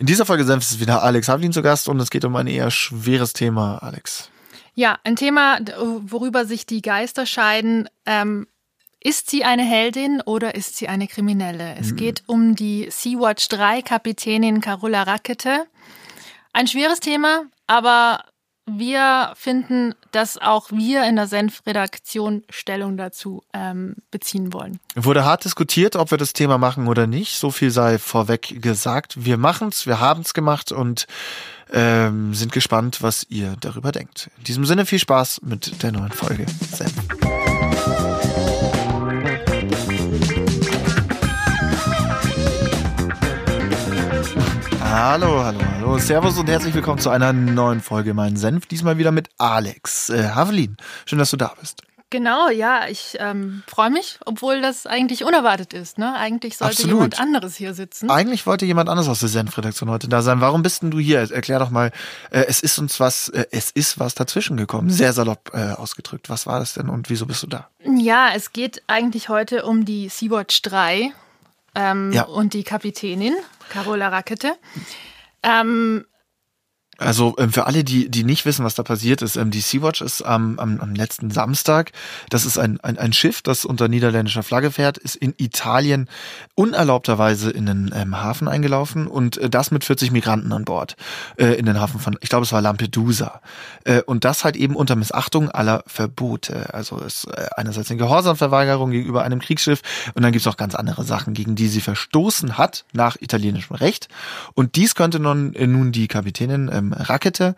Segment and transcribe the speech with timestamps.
[0.00, 2.46] In dieser Folge Senf ist wieder Alex Havlin zu Gast und es geht um ein
[2.46, 4.30] eher schweres Thema, Alex.
[4.74, 7.88] Ja, ein Thema, worüber sich die Geister scheiden.
[8.06, 8.46] Ähm,
[9.02, 11.74] ist sie eine Heldin oder ist sie eine Kriminelle?
[11.80, 11.96] Es hm.
[11.96, 15.66] geht um die Sea-Watch 3 Kapitänin Carola Rakete.
[16.52, 18.24] Ein schweres Thema, aber
[18.70, 24.78] wir finden, dass auch wir in der Senf-Redaktion Stellung dazu ähm, beziehen wollen.
[24.94, 27.36] Wurde hart diskutiert, ob wir das Thema machen oder nicht.
[27.38, 29.24] So viel sei vorweg gesagt.
[29.24, 31.06] Wir machen's, wir haben's gemacht und
[31.72, 34.30] ähm, sind gespannt, was ihr darüber denkt.
[34.38, 37.37] In diesem Sinne viel Spaß mit der neuen Folge Senf.
[45.00, 45.98] Hallo, hallo, hallo.
[45.98, 48.66] Servus und herzlich willkommen zu einer neuen Folge Mein Senf.
[48.66, 50.76] Diesmal wieder mit Alex äh, Havelin.
[51.06, 51.82] Schön, dass du da bist.
[52.10, 55.98] Genau, ja, ich ähm, freue mich, obwohl das eigentlich unerwartet ist.
[55.98, 56.16] Ne?
[56.16, 56.94] Eigentlich sollte Absolut.
[56.94, 58.10] jemand anderes hier sitzen.
[58.10, 60.40] Eigentlich wollte jemand anderes aus der Senfredaktion heute da sein.
[60.40, 61.20] Warum bist denn du hier?
[61.20, 61.92] Erklär doch mal.
[62.32, 64.90] Äh, es ist uns was, äh, es ist was dazwischen gekommen.
[64.90, 66.28] Sehr salopp äh, ausgedrückt.
[66.28, 67.68] Was war das denn und wieso bist du da?
[67.84, 71.12] Ja, es geht eigentlich heute um die Sea-Watch 3
[71.76, 72.24] ähm, ja.
[72.24, 73.34] und die Kapitänin.
[73.68, 74.56] Carola Rakete.
[75.42, 76.04] Ähm,
[76.98, 80.02] also ähm, für alle, die, die nicht wissen, was da passiert ist, ähm, die Sea-Watch
[80.02, 81.92] ist am, am, am letzten Samstag,
[82.28, 86.08] das ist ein, ein, ein Schiff, das unter niederländischer Flagge fährt, ist in Italien
[86.56, 90.96] unerlaubterweise in den ähm, Hafen eingelaufen und äh, das mit 40 Migranten an Bord
[91.36, 93.42] äh, in den Hafen von, ich glaube es war Lampedusa.
[93.84, 96.74] Äh, und das halt eben unter Missachtung aller Verbote.
[96.74, 99.82] Also es äh, einerseits eine Gehorsamverweigerung gegenüber einem Kriegsschiff
[100.14, 104.08] und dann gibt's auch ganz andere Sachen, gegen die sie verstoßen hat nach italienischem Recht.
[104.54, 107.54] Und dies könnte nun, äh, nun die Kapitänin ähm, Rakete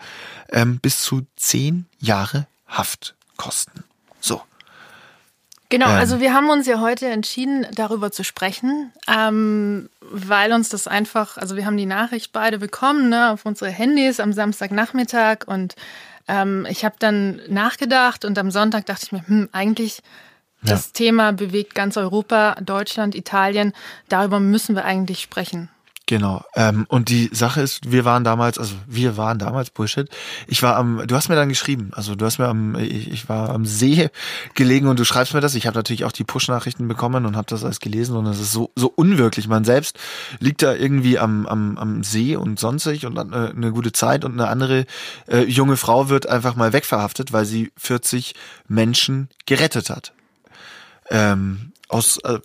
[0.51, 3.85] ähm, bis zu zehn Jahre Haft kosten.
[4.21, 4.43] So.
[5.71, 10.69] Genau, ähm, also wir haben uns ja heute entschieden, darüber zu sprechen, ähm, weil uns
[10.69, 15.47] das einfach, also wir haben die Nachricht beide bekommen ne, auf unsere Handys am Samstagnachmittag
[15.47, 15.77] und
[16.29, 20.03] ähm, ich habe dann nachgedacht und am Sonntag dachte ich mir, hm, eigentlich
[20.63, 20.93] das ja.
[20.93, 23.73] Thema bewegt ganz Europa, Deutschland, Italien,
[24.09, 25.71] darüber müssen wir eigentlich sprechen.
[26.11, 26.43] Genau.
[26.57, 30.09] Ähm, und die Sache ist, wir waren damals, also wir waren damals Bullshit.
[30.49, 33.29] Ich war am, du hast mir dann geschrieben, also du hast mir am, ich, ich
[33.29, 34.11] war am See
[34.57, 35.55] gelegen und du schreibst mir das.
[35.55, 38.51] Ich habe natürlich auch die Push-Nachrichten bekommen und habe das alles gelesen und es ist
[38.51, 39.47] so so unwirklich.
[39.47, 40.01] Man selbst
[40.41, 44.25] liegt da irgendwie am am, am See und sonstig und hat eine, eine gute Zeit
[44.25, 44.87] und eine andere
[45.29, 48.35] äh, junge Frau wird einfach mal wegverhaftet, weil sie 40
[48.67, 50.13] Menschen gerettet hat.
[51.09, 52.41] Ähm, aus äh,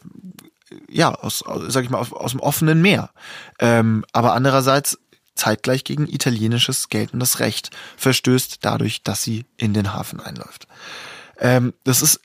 [0.90, 3.10] ja, aus, sag ich mal, aus, aus dem offenen Meer.
[3.60, 4.98] Ähm, aber andererseits
[5.36, 10.68] zeitgleich gegen italienisches geltendes Recht verstößt dadurch, dass sie in den Hafen einläuft.
[11.40, 12.22] Ähm, das ist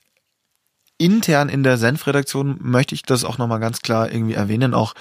[0.97, 4.93] intern in der Senf-Redaktion, möchte ich das auch nochmal ganz klar irgendwie erwähnen, auch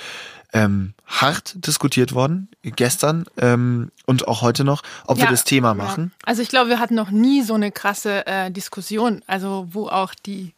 [0.53, 5.75] ähm, hart diskutiert worden, gestern ähm, und auch heute noch, ob ja, wir das Thema
[5.75, 6.13] machen.
[6.13, 6.27] Ja.
[6.27, 10.15] Also ich glaube, wir hatten noch nie so eine krasse äh, Diskussion, also wo auch
[10.15, 10.55] die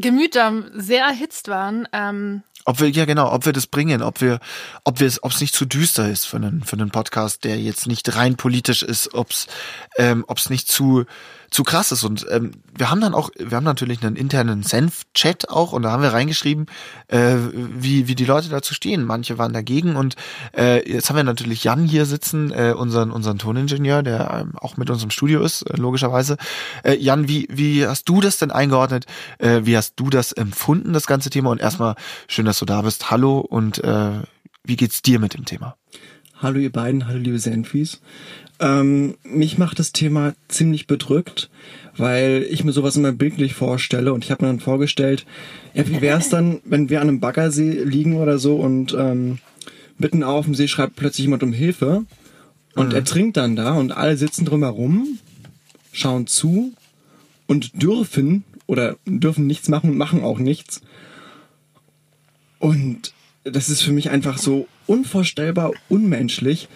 [0.00, 1.88] Gemüter sehr erhitzt waren.
[1.92, 4.40] Ähm, ob wir, ja genau, ob wir das bringen, ob wir,
[4.84, 7.58] ob wir es, ob es nicht zu düster ist für einen, für einen Podcast, der
[7.58, 9.46] jetzt nicht rein politisch ist, ob es,
[9.96, 11.06] ähm, ob es nicht zu,
[11.50, 12.04] zu krass ist.
[12.04, 15.90] Und ähm, wir haben dann auch, wir haben natürlich einen internen Senf-Chat auch und da
[15.90, 16.66] haben wir reingeschrieben,
[17.08, 19.04] äh, wie, wie die Leute dazu stehen.
[19.04, 20.16] Manche waren dagegen und
[20.56, 24.76] äh, jetzt haben wir natürlich Jan hier sitzen, äh, unseren, unseren Toningenieur, der ähm, auch
[24.76, 26.36] mit uns im Studio ist, äh, logischerweise.
[26.84, 29.06] Äh, Jan, wie, wie hast du das denn eingeordnet?
[29.38, 31.50] Äh, wie hast du das empfunden, das ganze Thema?
[31.50, 31.94] Und erstmal
[32.26, 33.10] schön, dass du da bist.
[33.10, 34.10] Hallo und äh,
[34.64, 35.76] wie geht's dir mit dem Thema?
[36.40, 38.00] Hallo ihr beiden, hallo liebe Senfis.
[38.60, 41.48] Ähm, mich macht das Thema ziemlich bedrückt,
[41.96, 45.26] weil ich mir sowas immer bildlich vorstelle und ich habe mir dann vorgestellt,
[45.74, 49.38] ja, wie wäre es dann, wenn wir an einem Baggersee liegen oder so und ähm,
[49.96, 52.04] mitten auf dem See schreibt plötzlich jemand um Hilfe
[52.74, 52.94] und mhm.
[52.94, 55.18] er trinkt dann da und alle sitzen drumherum,
[55.92, 56.72] schauen zu
[57.46, 60.80] und dürfen oder dürfen nichts machen und machen auch nichts.
[62.58, 63.12] Und
[63.44, 66.68] das ist für mich einfach so unvorstellbar unmenschlich,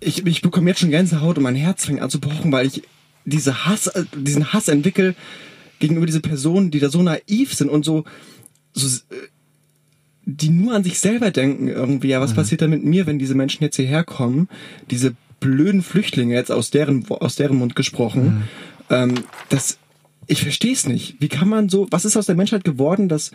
[0.00, 2.82] ich, ich bekomme jetzt schon Gänsehaut und mein Herz fängt an zu pochen, weil ich
[3.24, 5.14] diese Hass, äh, diesen Hass entwickle
[5.78, 8.04] gegenüber diese Personen, die da so naiv sind und so,
[8.72, 9.16] so äh,
[10.24, 12.08] die nur an sich selber denken irgendwie.
[12.08, 12.36] Ja, was mhm.
[12.36, 14.48] passiert da mit mir, wenn diese Menschen jetzt hierher kommen?
[14.90, 18.24] Diese blöden Flüchtlinge jetzt aus deren aus deren Mund gesprochen.
[18.24, 18.42] Mhm.
[18.90, 19.14] Ähm,
[19.48, 19.78] das,
[20.26, 21.16] ich verstehe es nicht.
[21.20, 21.88] Wie kann man so?
[21.90, 23.32] Was ist aus der Menschheit geworden, dass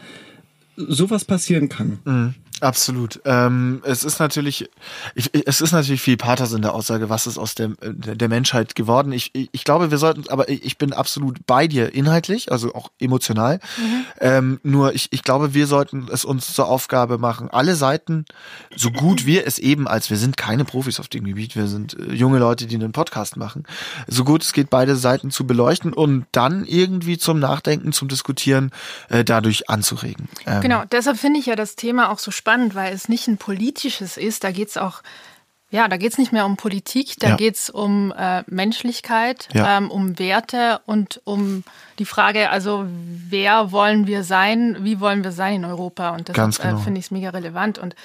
[0.75, 1.99] sowas passieren kann?
[2.05, 2.35] Mhm.
[2.65, 3.21] Absolut.
[3.25, 4.67] Ähm, es ist natürlich,
[5.13, 8.73] ich, es ist natürlich viel Pathos in der Aussage, was ist aus der, der Menschheit
[8.73, 9.11] geworden.
[9.11, 13.59] Ich, ich glaube, wir sollten, aber ich bin absolut bei dir inhaltlich, also auch emotional.
[13.77, 14.05] Mhm.
[14.19, 18.25] Ähm, nur ich, ich glaube, wir sollten es uns zur Aufgabe machen, alle Seiten,
[18.75, 21.95] so gut wir es eben als, wir sind keine Profis auf dem Gebiet, wir sind
[21.99, 23.65] äh, junge Leute, die einen Podcast machen,
[24.07, 28.71] so gut es geht, beide Seiten zu beleuchten und dann irgendwie zum Nachdenken, zum Diskutieren
[29.09, 30.29] äh, dadurch anzuregen.
[30.47, 33.27] Ähm, genau, deshalb finde ich ja das Thema auch so spannend spannend, weil es nicht
[33.27, 34.43] ein politisches ist.
[34.43, 35.01] Da geht es auch,
[35.69, 37.35] ja, da geht es nicht mehr um Politik, da ja.
[37.35, 39.77] geht es um äh, Menschlichkeit, ja.
[39.77, 41.63] ähm, um Werte und um
[41.99, 46.11] die Frage, also wer wollen wir sein, wie wollen wir sein in Europa?
[46.11, 46.79] Und das äh, genau.
[46.79, 47.77] äh, finde ich mega relevant.
[47.77, 47.95] Und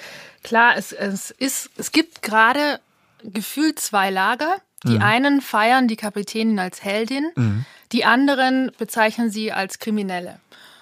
[0.42, 2.80] klar, es, es ist, es gibt gerade
[3.22, 4.56] gefühlt zwei Lager.
[4.82, 5.02] Die mhm.
[5.02, 7.66] einen feiern die Kapitänin als Heldin, mhm.
[7.92, 10.40] die anderen bezeichnen sie als Kriminelle.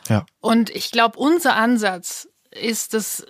[0.09, 0.25] Ja.
[0.41, 3.27] Und ich glaube, unser Ansatz ist es,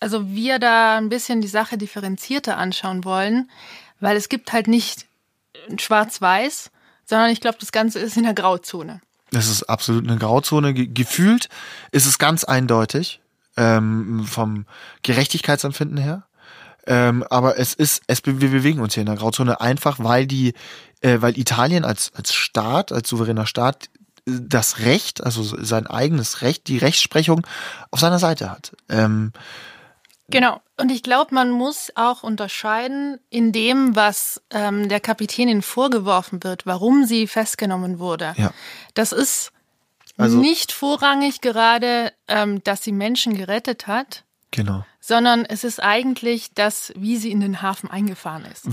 [0.00, 3.50] also wir da ein bisschen die Sache differenzierter anschauen wollen,
[4.00, 5.06] weil es gibt halt nicht
[5.78, 6.70] schwarz-weiß,
[7.04, 9.00] sondern ich glaube, das Ganze ist in der Grauzone.
[9.30, 10.74] Es ist absolut eine Grauzone.
[10.74, 11.48] Gefühlt
[11.90, 13.20] ist es ganz eindeutig
[13.56, 14.66] ähm, vom
[15.02, 16.24] Gerechtigkeitsempfinden her.
[16.86, 20.52] Ähm, aber es ist, es, wir bewegen uns hier in der Grauzone einfach, weil die,
[21.00, 23.88] äh, weil Italien als als Staat, als souveräner Staat
[24.26, 27.46] das Recht, also sein eigenes Recht, die Rechtsprechung
[27.90, 28.72] auf seiner Seite hat.
[28.88, 29.32] Ähm,
[30.28, 30.60] Genau.
[30.78, 36.66] Und ich glaube, man muss auch unterscheiden in dem, was ähm, der Kapitänin vorgeworfen wird,
[36.66, 38.34] warum sie festgenommen wurde.
[38.36, 38.52] Ja.
[38.94, 39.52] Das ist
[40.16, 44.24] also, nicht vorrangig gerade, ähm, dass sie Menschen gerettet hat.
[44.50, 48.66] Genau sondern es ist eigentlich das, wie sie in den Hafen eingefahren ist.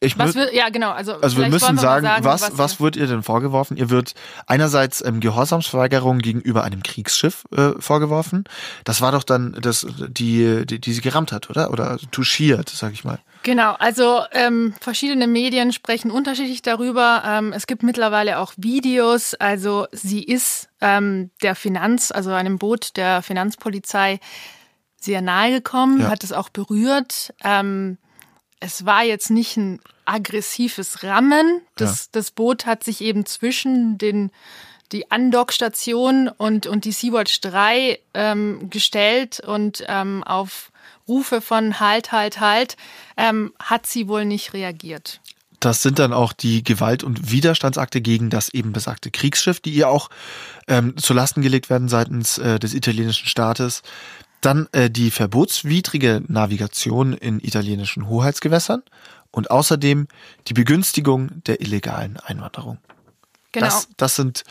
[0.00, 0.90] Ich was wir, ja, genau.
[0.90, 3.78] Also, also wir müssen wir sagen, sagen, was, was, was wird ihr denn vorgeworfen?
[3.78, 4.12] Ihr wird
[4.46, 8.44] einerseits ähm, Gehorsamsverweigerung gegenüber einem Kriegsschiff äh, vorgeworfen.
[8.84, 11.70] Das war doch dann das, die, die, die sie gerammt hat, oder?
[11.70, 13.18] Oder touchiert, sag ich mal.
[13.44, 17.22] Genau, also ähm, verschiedene Medien sprechen unterschiedlich darüber.
[17.24, 19.32] Ähm, es gibt mittlerweile auch Videos.
[19.32, 24.20] Also sie ist ähm, der Finanz, also einem Boot der Finanzpolizei
[25.00, 26.08] sehr nahe gekommen, ja.
[26.08, 27.32] hat es auch berührt.
[27.44, 27.98] Ähm,
[28.60, 31.60] es war jetzt nicht ein aggressives Rammen.
[31.76, 32.08] Das, ja.
[32.12, 34.30] das Boot hat sich eben zwischen den
[34.92, 40.72] die Andockstation und, und die Sea-Watch 3 ähm, gestellt und ähm, auf
[41.06, 42.76] Rufe von Halt, Halt, Halt
[43.16, 45.20] ähm, hat sie wohl nicht reagiert.
[45.60, 49.88] Das sind dann auch die Gewalt- und Widerstandsakte gegen das eben besagte Kriegsschiff, die ihr
[49.88, 50.08] auch
[50.68, 53.82] ähm, zu Lasten gelegt werden seitens äh, des italienischen Staates.
[54.40, 58.82] Dann äh, die verbotswidrige Navigation in italienischen Hoheitsgewässern
[59.30, 60.08] und außerdem
[60.46, 62.78] die Begünstigung der illegalen Einwanderung.
[63.52, 63.66] Genau.
[63.66, 64.44] Das, das sind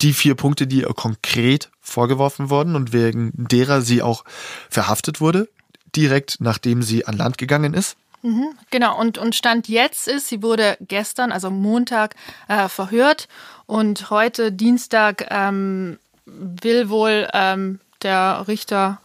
[0.00, 4.24] die vier Punkte, die ihr konkret vorgeworfen wurden und wegen derer sie auch
[4.70, 5.48] verhaftet wurde,
[5.94, 7.96] direkt nachdem sie an Land gegangen ist.
[8.22, 12.14] Mhm, genau, und, und Stand jetzt ist, sie wurde gestern, also Montag,
[12.48, 13.28] äh, verhört
[13.66, 19.00] und heute Dienstag ähm, will wohl ähm, der Richter,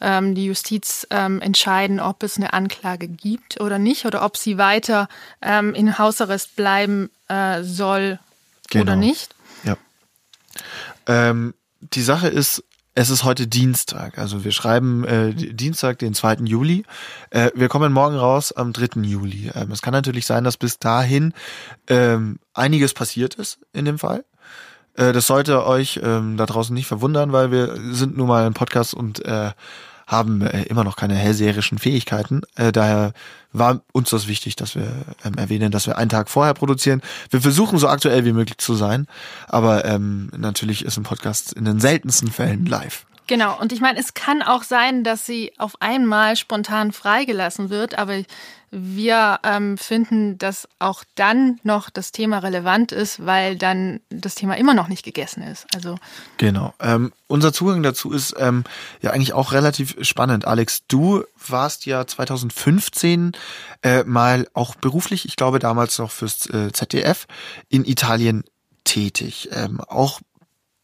[0.00, 4.58] ähm, die Justiz ähm, entscheiden, ob es eine Anklage gibt oder nicht oder ob sie
[4.58, 5.08] weiter
[5.40, 8.18] ähm, in Hausarrest bleiben äh, soll
[8.70, 8.82] genau.
[8.82, 9.34] oder nicht.
[9.64, 9.76] Ja.
[11.06, 12.62] Ähm, die Sache ist,
[12.94, 16.44] es ist heute Dienstag, also wir schreiben äh, Dienstag, den 2.
[16.44, 16.84] Juli.
[17.30, 19.00] Äh, wir kommen morgen raus am 3.
[19.00, 19.50] Juli.
[19.54, 21.32] Ähm, es kann natürlich sein, dass bis dahin
[21.88, 24.24] ähm, einiges passiert ist in dem Fall.
[24.96, 28.54] Äh, das sollte euch ähm, da draußen nicht verwundern, weil wir sind nun mal ein
[28.54, 29.50] Podcast und äh,
[30.06, 32.42] haben äh, immer noch keine hellseherischen Fähigkeiten.
[32.56, 33.12] Äh, daher
[33.52, 34.90] war uns das wichtig, dass wir
[35.24, 37.02] ähm, erwähnen, dass wir einen Tag vorher produzieren.
[37.30, 39.06] Wir versuchen so aktuell wie möglich zu sein,
[39.48, 43.06] aber ähm, natürlich ist ein Podcast in den seltensten Fällen live.
[43.32, 47.96] Genau, und ich meine, es kann auch sein, dass sie auf einmal spontan freigelassen wird,
[47.96, 48.24] aber
[48.70, 54.58] wir ähm, finden, dass auch dann noch das Thema relevant ist, weil dann das Thema
[54.58, 55.66] immer noch nicht gegessen ist.
[55.74, 55.96] Also
[56.36, 56.74] genau.
[56.78, 58.64] Ähm, unser Zugang dazu ist ähm,
[59.00, 60.46] ja eigentlich auch relativ spannend.
[60.46, 63.32] Alex, du warst ja 2015
[63.82, 67.26] äh, mal auch beruflich, ich glaube damals noch fürs äh, ZDF
[67.70, 68.44] in Italien
[68.84, 69.48] tätig.
[69.52, 70.20] Ähm, auch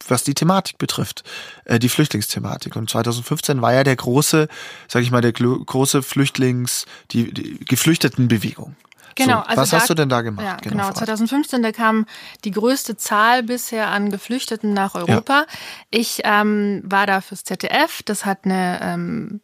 [0.07, 1.23] was die Thematik betrifft,
[1.65, 2.75] äh, die Flüchtlingsthematik.
[2.75, 4.47] Und 2015 war ja der große,
[4.87, 8.75] sag ich mal, der große Flüchtlings, die, die Geflüchtetenbewegung.
[9.15, 9.39] Genau.
[9.39, 10.45] So, also was da, hast du denn da gemacht?
[10.45, 12.05] Ja, genau, genau 2015, da kam
[12.45, 15.39] die größte Zahl bisher an Geflüchteten nach Europa.
[15.39, 15.45] Ja.
[15.91, 18.01] Ich ähm, war da fürs ZDF.
[18.03, 19.41] Das hat eine ähm,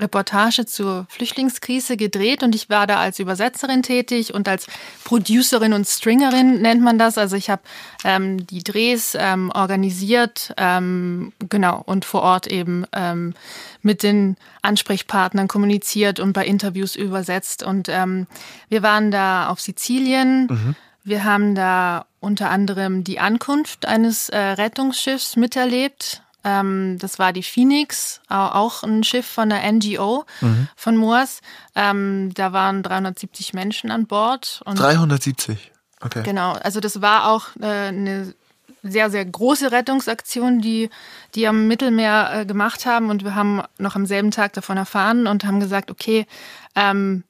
[0.00, 4.66] Reportage zur Flüchtlingskrise gedreht und ich war da als Übersetzerin tätig und als
[5.04, 7.18] Producerin und Stringerin nennt man das.
[7.18, 7.62] Also ich habe
[8.04, 13.34] ähm, die Drehs ähm, organisiert, ähm, genau, und vor Ort eben ähm,
[13.82, 17.62] mit den Ansprechpartnern kommuniziert und bei Interviews übersetzt.
[17.62, 18.26] Und ähm,
[18.68, 20.46] wir waren da auf Sizilien.
[20.46, 20.76] Mhm.
[21.04, 27.42] Wir haben da unter anderem die Ankunft eines äh, Rettungsschiffs miterlebt ähm, das war die
[27.42, 30.68] Phoenix, auch ein Schiff von der NGO mhm.
[30.76, 31.40] von Moors.
[31.74, 34.62] Ähm, da waren 370 Menschen an Bord.
[34.64, 36.22] 370, okay.
[36.24, 38.34] Genau, also das war auch äh, eine
[38.82, 40.90] sehr, sehr große Rettungsaktion, die
[41.34, 43.10] die am Mittelmeer äh, gemacht haben.
[43.10, 46.26] Und wir haben noch am selben Tag davon erfahren und haben gesagt, okay,
[46.74, 47.24] ähm,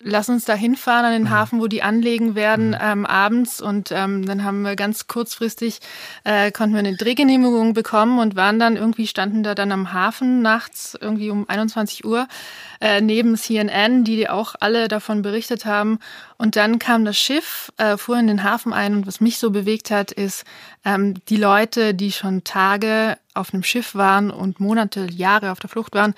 [0.00, 1.30] lass uns da hinfahren an den mhm.
[1.30, 2.78] Hafen, wo die anlegen werden mhm.
[2.80, 3.60] ähm, abends.
[3.60, 5.80] Und ähm, dann haben wir ganz kurzfristig,
[6.24, 10.42] äh, konnten wir eine Drehgenehmigung bekommen und waren dann irgendwie, standen da dann am Hafen
[10.42, 12.28] nachts irgendwie um 21 Uhr
[12.80, 15.98] äh, neben CNN, die auch alle davon berichtet haben.
[16.36, 19.50] Und dann kam das Schiff, äh, fuhr in den Hafen ein und was mich so
[19.50, 20.44] bewegt hat, ist
[20.84, 25.70] ähm, die Leute, die schon Tage auf einem Schiff waren und Monate, Jahre auf der
[25.70, 26.14] Flucht waren,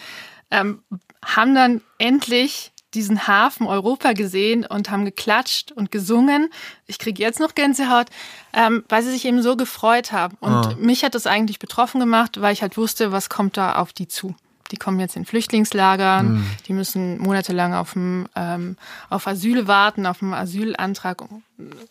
[0.50, 0.82] ähm,
[1.24, 6.50] haben dann endlich diesen Hafen Europa gesehen und haben geklatscht und gesungen.
[6.86, 8.06] Ich kriege jetzt noch Gänsehaut,
[8.52, 10.36] ähm, weil sie sich eben so gefreut haben.
[10.40, 10.74] Und ah.
[10.80, 14.08] mich hat das eigentlich betroffen gemacht, weil ich halt wusste, was kommt da auf die
[14.08, 14.34] zu
[14.70, 16.50] die kommen jetzt in Flüchtlingslagern, mhm.
[16.66, 18.76] die müssen monatelang auf, dem, ähm,
[19.10, 21.24] auf Asyl warten, auf einen Asylantrag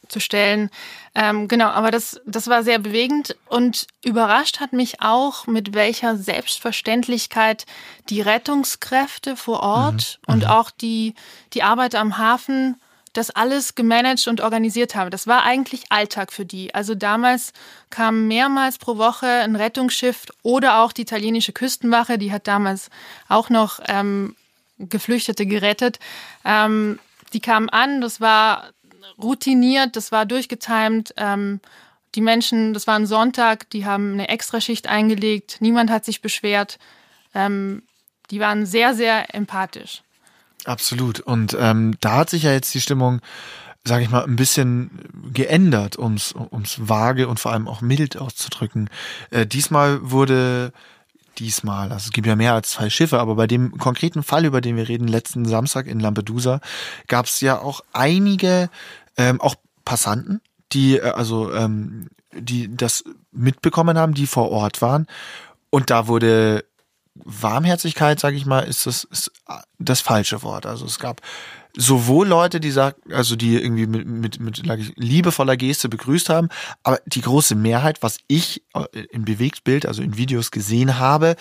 [0.08, 0.70] zu stellen.
[1.14, 6.16] Ähm, genau, aber das, das war sehr bewegend und überrascht hat mich auch, mit welcher
[6.16, 7.66] Selbstverständlichkeit
[8.10, 10.34] die Rettungskräfte vor Ort mhm.
[10.34, 10.50] und mhm.
[10.50, 11.16] auch die,
[11.54, 12.78] die Arbeit am Hafen
[13.14, 15.10] das alles gemanagt und organisiert habe.
[15.10, 16.74] Das war eigentlich Alltag für die.
[16.74, 17.54] Also damals
[17.90, 22.90] kam mehrmals pro Woche ein Rettungsschiff oder auch die italienische Küstenwache, die hat damals
[23.28, 24.36] auch noch ähm,
[24.80, 26.00] Geflüchtete gerettet.
[26.46, 27.00] Ähm,
[27.34, 28.70] die kamen an, das war
[29.22, 31.14] routiniert, das war durchgetimt.
[31.18, 31.60] Ähm,
[32.16, 36.80] die Menschen, das war ein Sonntag, die haben eine Extraschicht eingelegt, niemand hat sich beschwert.
[37.34, 37.84] Ähm,
[38.32, 40.04] die waren sehr, sehr empathisch.
[40.66, 41.20] Absolut.
[41.20, 43.22] Und ähm, da hat sich ja jetzt die Stimmung,
[43.84, 44.92] sage ich mal, ein bisschen
[45.32, 48.90] geändert, ums ums vage und vor allem auch mild auszudrücken.
[49.30, 50.74] Äh, diesmal wurde
[51.40, 54.60] diesmal, also es gibt ja mehr als zwei Schiffe, aber bei dem konkreten Fall, über
[54.60, 56.60] den wir reden, letzten Samstag in Lampedusa,
[57.08, 58.70] gab es ja auch einige,
[59.18, 60.42] ähm, auch Passanten,
[60.74, 65.08] die äh, also ähm, die das mitbekommen haben, die vor Ort waren.
[65.70, 66.66] Und da wurde
[67.24, 69.32] Warmherzigkeit, sage ich mal, ist das, ist
[69.80, 70.66] das falsche Wort.
[70.66, 71.22] Also es gab
[71.76, 76.50] sowohl Leute, die sagen, also die irgendwie mit, mit, mit liebevoller Geste begrüßt haben,
[76.84, 81.36] aber die große Mehrheit, was ich äh, im Bewegtbild, also in Videos gesehen habe,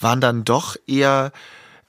[0.00, 1.32] waren dann doch eher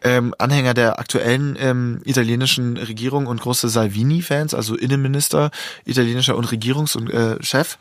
[0.03, 5.50] ähm, Anhänger der aktuellen ähm, italienischen Regierung und große Salvini-Fans, also Innenminister
[5.85, 7.77] italienischer und Regierungschef,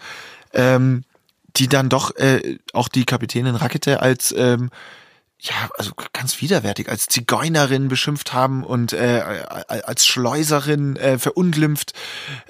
[0.53, 1.03] äh, ähm,
[1.57, 4.71] die dann doch äh, auch die Kapitänin Rakete als ähm,
[5.43, 9.21] ja, also ganz widerwärtig, als Zigeunerin beschimpft haben und äh,
[9.67, 11.95] als Schleuserin äh, verunglimpft.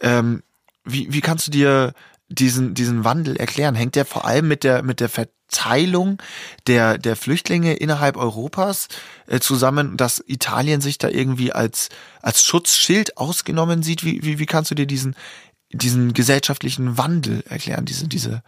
[0.03, 0.43] Ähm,
[0.85, 1.95] wie, wie kannst du dir
[2.29, 3.75] diesen, diesen Wandel erklären?
[3.75, 6.19] Hängt der vor allem mit der, mit der Verteilung
[6.67, 8.89] der, der Flüchtlinge innerhalb Europas
[9.27, 11.89] äh, zusammen, dass Italien sich da irgendwie als,
[12.21, 14.05] als Schutzschild ausgenommen sieht?
[14.05, 15.17] Wie, wie, wie kannst du dir diesen,
[15.71, 18.43] diesen gesellschaftlichen Wandel erklären, diese, diese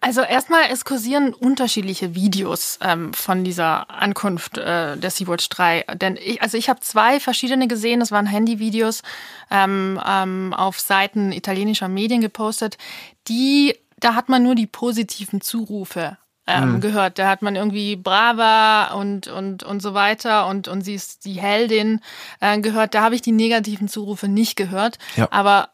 [0.00, 5.86] also erstmal, es kursieren unterschiedliche Videos ähm, von dieser Ankunft äh, der Sea-Watch 3.
[5.94, 9.02] Denn ich, also ich habe zwei verschiedene gesehen, das waren Handyvideos
[9.50, 12.78] ähm, ähm, auf Seiten italienischer Medien gepostet.
[13.26, 16.80] Die, da hat man nur die positiven Zurufe ähm, mhm.
[16.80, 17.18] gehört.
[17.18, 21.40] Da hat man irgendwie Brava und, und, und so weiter und, und sie ist die
[21.40, 22.00] Heldin
[22.40, 22.94] äh, gehört.
[22.94, 24.98] Da habe ich die negativen Zurufe nicht gehört.
[25.16, 25.28] Ja.
[25.30, 25.70] Aber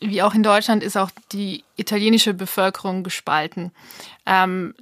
[0.00, 3.72] wie auch in Deutschland ist auch die italienische Bevölkerung gespalten.
[4.26, 4.74] Ähm,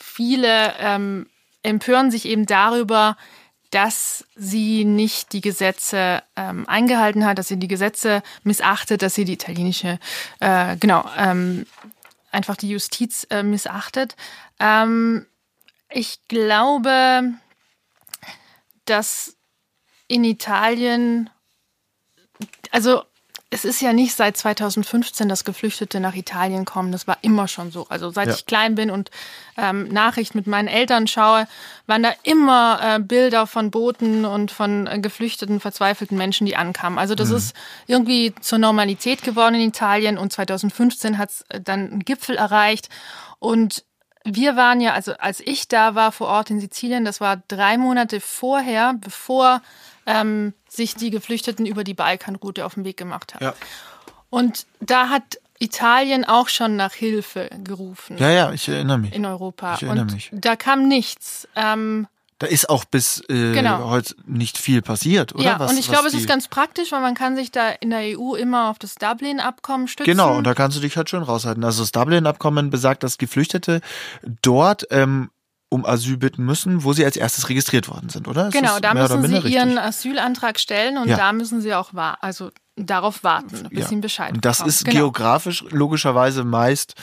[0.00, 1.26] viele ähm,
[1.62, 3.16] empören sich eben darüber,
[3.70, 9.24] dass sie nicht die Gesetze ähm, eingehalten hat, dass sie die Gesetze missachtet, dass sie
[9.24, 9.98] die italienische,
[10.40, 11.66] äh, genau, ähm,
[12.30, 14.16] einfach die Justiz äh, missachtet.
[14.58, 15.26] Ähm,
[15.90, 17.34] ich glaube,
[18.86, 19.36] dass
[20.06, 21.28] in Italien,
[22.70, 23.04] also
[23.50, 26.92] es ist ja nicht seit 2015, dass Geflüchtete nach Italien kommen.
[26.92, 27.86] Das war immer schon so.
[27.88, 28.34] Also seit ja.
[28.34, 29.10] ich klein bin und
[29.56, 31.48] ähm, Nachrichten mit meinen Eltern schaue,
[31.86, 36.98] waren da immer äh, Bilder von Booten und von äh, geflüchteten, verzweifelten Menschen, die ankamen.
[36.98, 37.36] Also das mhm.
[37.36, 42.90] ist irgendwie zur Normalität geworden in Italien und 2015 hat es dann einen Gipfel erreicht.
[43.38, 43.84] Und
[44.24, 47.78] wir waren ja, also als ich da war vor Ort in Sizilien, das war drei
[47.78, 49.62] Monate vorher, bevor
[50.08, 53.44] ähm, sich die Geflüchteten über die Balkanroute auf den Weg gemacht haben.
[53.44, 53.54] Ja.
[54.30, 58.16] Und da hat Italien auch schon nach Hilfe gerufen.
[58.18, 59.14] Ja, ja, ich erinnere mich.
[59.14, 59.74] In Europa.
[59.74, 60.30] Ich erinnere und mich.
[60.32, 61.46] Da kam nichts.
[61.54, 62.06] Ähm,
[62.38, 63.90] da ist auch bis äh, genau.
[63.90, 65.44] heute nicht viel passiert, oder?
[65.44, 67.90] Ja, was, und ich glaube, es ist ganz praktisch, weil man kann sich da in
[67.90, 70.08] der EU immer auf das Dublin-Abkommen stützen.
[70.08, 71.64] Genau, und da kannst du dich halt schön raushalten.
[71.64, 73.80] Also das Dublin-Abkommen besagt, dass Geflüchtete
[74.40, 75.30] dort ähm,
[75.70, 78.48] um Asyl bitten müssen, wo sie als erstes registriert worden sind, oder?
[78.48, 79.54] Ist genau, da müssen sie richtig?
[79.54, 81.16] ihren Asylantrag stellen und ja.
[81.16, 83.90] da müssen sie auch war, also darauf warten, bis ja.
[83.90, 84.70] ihnen Bescheid Und das bekommen.
[84.70, 84.96] ist genau.
[84.96, 86.94] geografisch logischerweise meist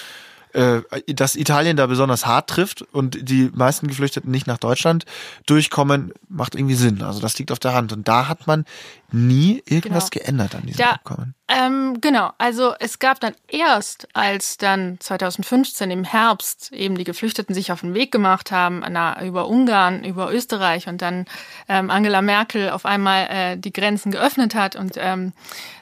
[0.55, 0.81] äh,
[1.13, 5.05] dass Italien da besonders hart trifft und die meisten Geflüchteten nicht nach Deutschland
[5.45, 7.01] durchkommen, macht irgendwie Sinn.
[7.01, 7.91] Also das liegt auf der Hand.
[7.91, 8.63] Und da hat man
[9.12, 10.24] nie irgendwas genau.
[10.24, 11.35] geändert an diesem da, Abkommen.
[11.47, 17.53] Ähm, genau, also es gab dann erst, als dann 2015 im Herbst eben die Geflüchteten
[17.53, 21.25] sich auf den Weg gemacht haben, na, über Ungarn, über Österreich und dann
[21.67, 25.33] ähm, Angela Merkel auf einmal äh, die Grenzen geöffnet hat und ähm,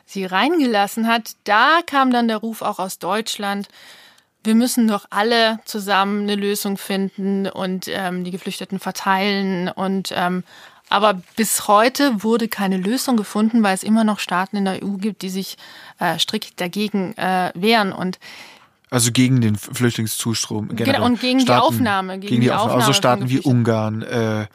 [0.06, 3.68] sie reingelassen hat, da kam dann der Ruf auch aus Deutschland,
[4.44, 9.70] wir müssen doch alle zusammen eine Lösung finden und ähm, die Geflüchteten verteilen.
[9.70, 10.44] Und ähm,
[10.90, 14.98] aber bis heute wurde keine Lösung gefunden, weil es immer noch Staaten in der EU
[14.98, 15.58] gibt, die sich
[16.00, 17.94] äh, strikt dagegen äh, wehren.
[17.94, 18.20] Und
[18.90, 20.94] also gegen den Flüchtlingszustrom generell.
[20.94, 22.14] Genau, und gegen Staaten, die Aufnahme.
[22.20, 22.82] Gegen, gegen die, die Aufnahme.
[22.82, 24.46] Also Staaten wie Ungarn, äh,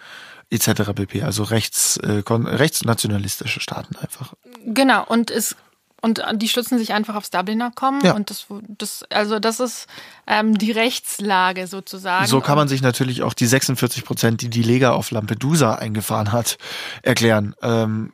[0.51, 0.93] etc.
[0.95, 1.23] pp.
[1.23, 4.35] Also rechts, äh, rechtsnationalistische Staaten einfach.
[4.65, 5.57] Genau, und es
[6.01, 8.01] und die stützen sich einfach aufs Dubliner kommen.
[8.05, 8.15] Ja.
[8.15, 9.87] Und das, das, also das ist
[10.27, 12.27] ähm, die Rechtslage sozusagen.
[12.27, 16.31] So kann man sich natürlich auch die 46 Prozent, die die Lega auf Lampedusa eingefahren
[16.31, 16.59] hat,
[17.03, 17.55] erklären.
[17.63, 18.13] Ähm,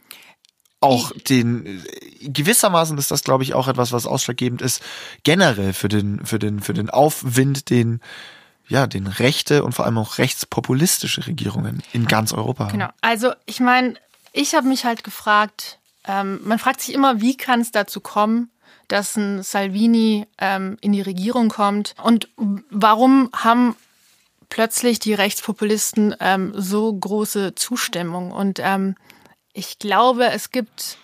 [0.81, 1.83] auch den
[2.21, 4.83] gewissermaßen ist das, glaube ich, auch etwas, was ausschlaggebend ist
[5.23, 8.01] generell für den für den für den Aufwind, den
[8.69, 12.69] ja, den rechte und vor allem auch rechtspopulistische Regierungen in ganz Europa.
[12.69, 12.89] Genau.
[13.03, 13.95] Also ich meine,
[14.33, 18.51] ich habe mich halt gefragt, ähm, man fragt sich immer, wie kann es dazu kommen,
[18.89, 23.77] dass ein Salvini ähm, in die Regierung kommt und warum haben
[24.51, 28.31] plötzlich die Rechtspopulisten ähm, so große Zustimmung?
[28.31, 28.97] Und ähm,
[29.53, 30.99] ich glaube, es gibt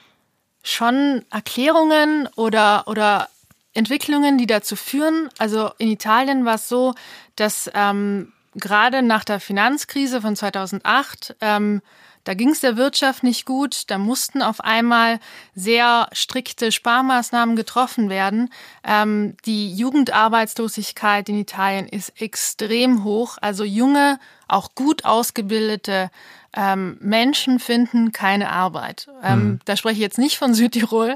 [0.62, 3.28] schon Erklärungen oder, oder
[3.72, 5.30] Entwicklungen, die dazu führen.
[5.38, 6.94] Also in Italien war es so,
[7.36, 11.82] dass ähm, gerade nach der Finanzkrise von 2008 ähm,
[12.24, 15.20] da ging es der Wirtschaft nicht gut, da mussten auf einmal
[15.54, 18.50] sehr strikte Sparmaßnahmen getroffen werden.
[18.84, 23.38] Ähm, die Jugendarbeitslosigkeit in Italien ist extrem hoch.
[23.40, 24.18] Also junge,
[24.52, 26.10] auch gut ausgebildete
[26.56, 29.08] ähm, Menschen finden keine Arbeit.
[29.22, 29.58] Ähm, mhm.
[29.66, 31.14] Da spreche ich jetzt nicht von Südtirol,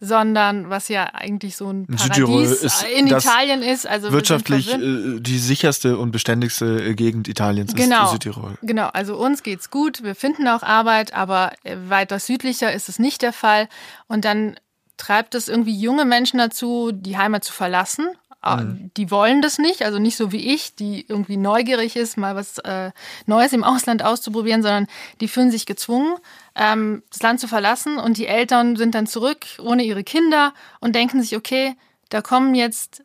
[0.00, 3.86] sondern was ja eigentlich so ein Paradies ist in Italien ist.
[3.86, 8.56] Also wirtschaftlich äh, die sicherste und beständigste äh, Gegend Italiens genau, ist Südtirol.
[8.62, 12.98] Genau, also uns geht's gut, wir finden auch Arbeit, aber äh, weiter südlicher ist es
[12.98, 13.68] nicht der Fall.
[14.08, 14.56] Und dann
[14.96, 18.08] treibt es irgendwie junge Menschen dazu, die Heimat zu verlassen
[18.44, 18.90] mhm.
[18.96, 22.58] Die wollen das nicht, also nicht so wie ich, die irgendwie neugierig ist, mal was
[22.58, 22.90] äh,
[23.26, 24.86] Neues im Ausland auszuprobieren, sondern
[25.20, 26.16] die fühlen sich gezwungen,
[26.54, 30.94] ähm, das Land zu verlassen und die Eltern sind dann zurück ohne ihre Kinder und
[30.94, 31.76] denken sich, okay,
[32.08, 33.04] da kommen jetzt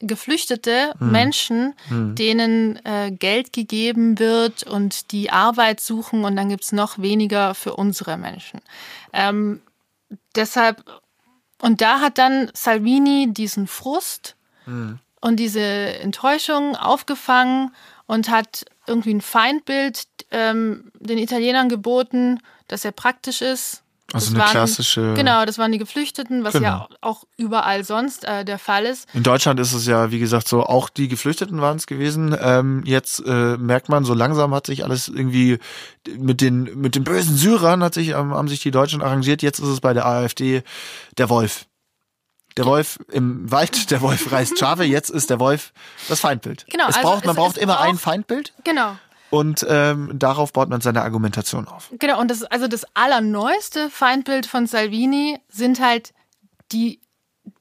[0.00, 1.10] geflüchtete mhm.
[1.10, 2.14] Menschen, mhm.
[2.14, 7.74] denen äh, Geld gegeben wird und die Arbeit suchen und dann gibt's noch weniger für
[7.76, 8.60] unsere Menschen.
[9.12, 9.62] Ähm,
[10.34, 10.84] deshalb,
[11.60, 14.98] und da hat dann Salvini diesen Frust mhm.
[15.20, 17.70] und diese Enttäuschung aufgefangen
[18.06, 23.84] und hat irgendwie ein Feindbild ähm, den Italienern geboten, das sehr praktisch ist.
[24.12, 25.14] Also das eine waren, klassische.
[25.14, 26.66] Genau, das waren die Geflüchteten, was genau.
[26.66, 29.08] ja auch überall sonst äh, der Fall ist.
[29.14, 32.36] In Deutschland ist es ja, wie gesagt, so, auch die Geflüchteten waren es gewesen.
[32.38, 35.58] Ähm, jetzt äh, merkt man, so langsam hat sich alles irgendwie
[36.16, 39.42] mit den, mit den bösen Syrern hat sich, ähm, haben sich die Deutschen arrangiert.
[39.42, 40.62] Jetzt ist es bei der AfD
[41.16, 41.66] der Wolf.
[42.56, 45.72] Der Wolf im Wald, der Wolf reißt Schafe, jetzt ist der Wolf
[46.08, 46.66] das Feindbild.
[46.70, 48.52] Genau, es also braucht, man es, braucht es immer braucht, ein Feindbild.
[48.62, 48.96] Genau.
[49.30, 51.90] Und ähm, darauf baut man seine Argumentation auf.
[51.98, 56.14] Genau, und das, also das allerneueste Feindbild von Salvini sind halt
[56.70, 57.00] die,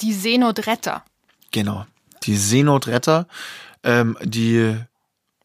[0.01, 1.03] die Seenotretter.
[1.51, 1.87] Genau.
[2.23, 3.27] Die Seenotretter,
[3.83, 4.77] ähm, die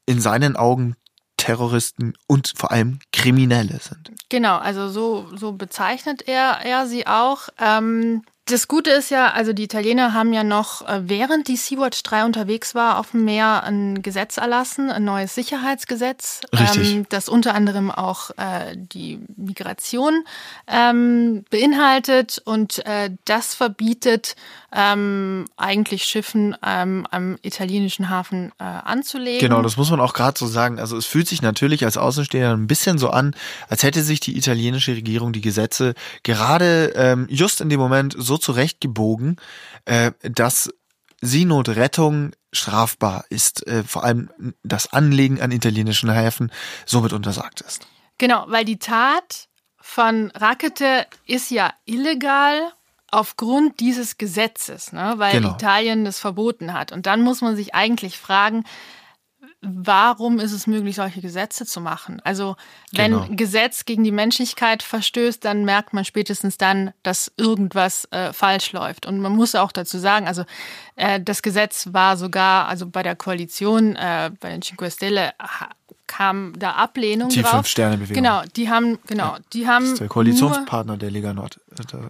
[0.04, 0.96] in seinen Augen
[1.38, 4.10] Terroristen und vor allem Kriminelle sind.
[4.28, 7.48] Genau, also so, so bezeichnet er, er sie auch.
[7.58, 12.02] Ähm, Das Gute ist ja, also die Italiener haben ja noch, äh, während die Sea-Watch
[12.02, 17.54] 3 unterwegs war auf dem Meer, ein Gesetz erlassen, ein neues Sicherheitsgesetz, ähm, das unter
[17.54, 20.24] anderem auch äh, die Migration
[20.66, 24.34] ähm, beinhaltet und äh, das verbietet
[24.72, 29.40] ähm, eigentlich Schiffen ähm, am italienischen Hafen äh, anzulegen.
[29.40, 30.78] Genau, das muss man auch gerade so sagen.
[30.78, 33.34] Also es fühlt sich natürlich als Außenstehender ein bisschen so an,
[33.68, 38.37] als hätte sich die italienische Regierung die Gesetze gerade ähm, just in dem Moment so
[38.38, 39.36] zurechtgebogen,
[39.84, 40.70] äh, dass
[41.20, 44.30] Seenotrettung strafbar ist, äh, vor allem
[44.62, 46.52] das Anlegen an italienischen Häfen
[46.86, 47.86] somit untersagt ist.
[48.18, 49.48] Genau, weil die Tat
[49.80, 52.72] von Rakete ist ja illegal
[53.10, 55.14] aufgrund dieses Gesetzes, ne?
[55.16, 55.54] weil genau.
[55.54, 56.92] Italien das verboten hat.
[56.92, 58.64] Und dann muss man sich eigentlich fragen,
[59.60, 62.20] warum ist es möglich, solche Gesetze zu machen?
[62.24, 62.56] Also
[62.92, 63.26] wenn genau.
[63.30, 69.06] Gesetz gegen die Menschlichkeit verstößt, dann merkt man spätestens dann, dass irgendwas äh, falsch läuft.
[69.06, 70.44] Und man muss auch dazu sagen, also
[70.94, 75.32] äh, das Gesetz war sogar, also bei der Koalition, äh, bei den Cinque Stelle,
[76.08, 77.52] kam da Ablehnung die drauf.
[77.52, 78.22] Fünf Sterne Bewegung.
[78.22, 81.60] Genau, die haben genau, die haben das ist der Koalitionspartner der Liga Nord.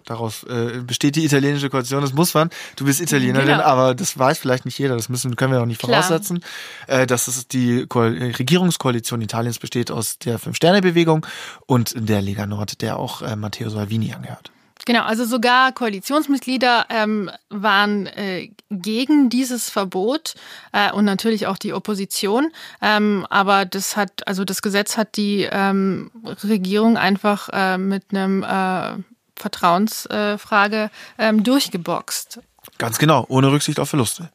[0.05, 2.01] Daraus äh, besteht die italienische Koalition.
[2.01, 2.49] Das muss man.
[2.75, 3.63] Du bist Italienerin, genau.
[3.63, 4.95] aber das weiß vielleicht nicht jeder.
[4.95, 6.01] Das müssen können wir auch nicht Klar.
[6.01, 6.43] voraussetzen,
[6.87, 11.25] äh, dass es die Ko Regierungskoalition Italiens besteht aus der Fünf Sterne Bewegung
[11.67, 14.51] und der Liga Nord, der auch äh, Matteo Salvini angehört.
[14.89, 20.33] Genau, also sogar Koalitionsmitglieder ähm, waren äh, gegen dieses Verbot
[20.71, 22.51] äh, und natürlich auch die Opposition.
[22.81, 26.09] Ähm, aber das hat, also das Gesetz hat die ähm,
[26.43, 28.95] Regierung einfach äh, mit einem äh,
[29.35, 32.39] Vertrauensfrage ähm, durchgeboxt.
[32.79, 34.31] Ganz genau, ohne Rücksicht auf Verluste.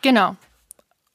[0.00, 0.34] Genau.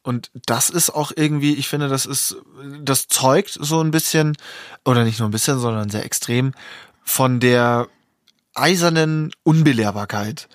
[0.02, 2.38] Und das ist auch irgendwie, ich finde, das ist,
[2.80, 4.38] das zeugt so ein bisschen,
[4.86, 6.54] oder nicht nur ein bisschen, sondern sehr extrem
[7.04, 7.90] von der
[8.60, 10.48] eisernen Unbelehrbarkeit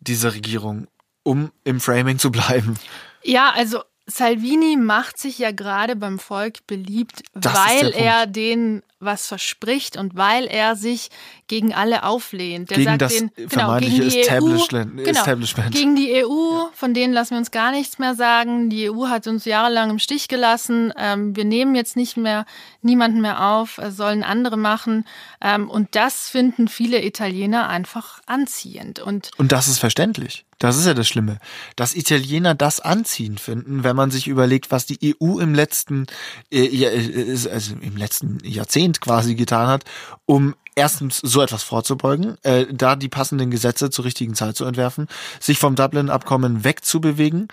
[0.00, 0.88] dieser Regierung,
[1.22, 2.78] um im Framing zu bleiben.
[3.22, 9.26] Ja, also Salvini macht sich ja gerade beim Volk beliebt, das weil er den was
[9.26, 11.08] verspricht und weil er sich
[11.48, 12.70] gegen alle auflehnt.
[12.70, 15.74] Der gegen sagt das den, genau, gegen die e Establishment, EU, genau, Establishment.
[15.74, 18.68] Gegen die EU, von denen lassen wir uns gar nichts mehr sagen.
[18.68, 20.92] Die EU hat uns jahrelang im Stich gelassen.
[20.96, 22.44] Ähm, wir nehmen jetzt nicht mehr
[22.82, 25.06] niemanden mehr auf, es sollen andere machen.
[25.40, 29.00] Ähm, und das finden viele Italiener einfach anziehend.
[29.00, 30.44] Und, und das ist verständlich.
[30.60, 31.38] Das ist ja das Schlimme,
[31.74, 36.06] dass Italiener das anziehend finden, wenn man sich überlegt, was die EU im letzten,
[36.52, 39.84] äh, äh also im letzten Jahrzehnt quasi getan hat,
[40.26, 45.08] um erstens so etwas vorzubeugen, äh, da die passenden Gesetze zur richtigen Zeit zu entwerfen,
[45.40, 47.48] sich vom Dublin-Abkommen wegzubewegen,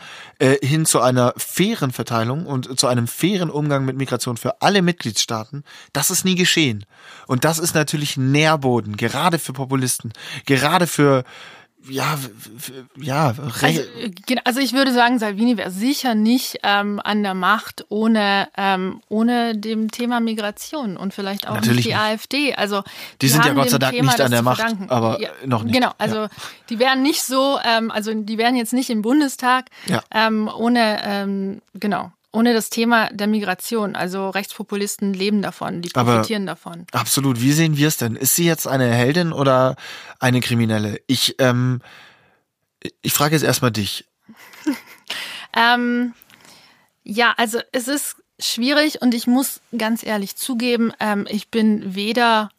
[0.61, 5.63] hin zu einer fairen Verteilung und zu einem fairen Umgang mit Migration für alle Mitgliedstaaten.
[5.93, 6.85] Das ist nie geschehen.
[7.25, 10.13] Und das ist natürlich Nährboden, gerade für Populisten,
[10.45, 11.23] gerade für
[11.89, 12.17] ja,
[12.97, 13.81] ja, also,
[14.43, 19.57] also, ich würde sagen, Salvini wäre sicher nicht ähm, an der Macht ohne, ähm, ohne
[19.57, 21.99] dem Thema Migration und vielleicht auch Natürlich nicht die nicht.
[21.99, 22.55] AfD.
[22.55, 25.29] Also die, die sind ja Gott sei Dank Thema nicht an der Macht, aber ja,
[25.45, 25.73] noch nicht.
[25.73, 26.29] Genau, also ja.
[26.69, 30.01] die wären nicht so, ähm, also die wären jetzt nicht im Bundestag ja.
[30.11, 33.95] ähm, ohne, ähm, genau, ohne das Thema der Migration.
[33.95, 36.85] Also Rechtspopulisten leben davon, die profitieren Aber davon.
[36.91, 37.41] Absolut.
[37.41, 38.15] Wie sehen wir es denn?
[38.15, 39.75] Ist sie jetzt eine Heldin oder
[40.19, 41.01] eine Kriminelle?
[41.07, 41.81] Ich, ähm,
[43.01, 44.05] ich frage jetzt erstmal dich.
[45.57, 46.13] ähm,
[47.03, 52.51] ja, also es ist schwierig und ich muss ganz ehrlich zugeben, ähm, ich bin weder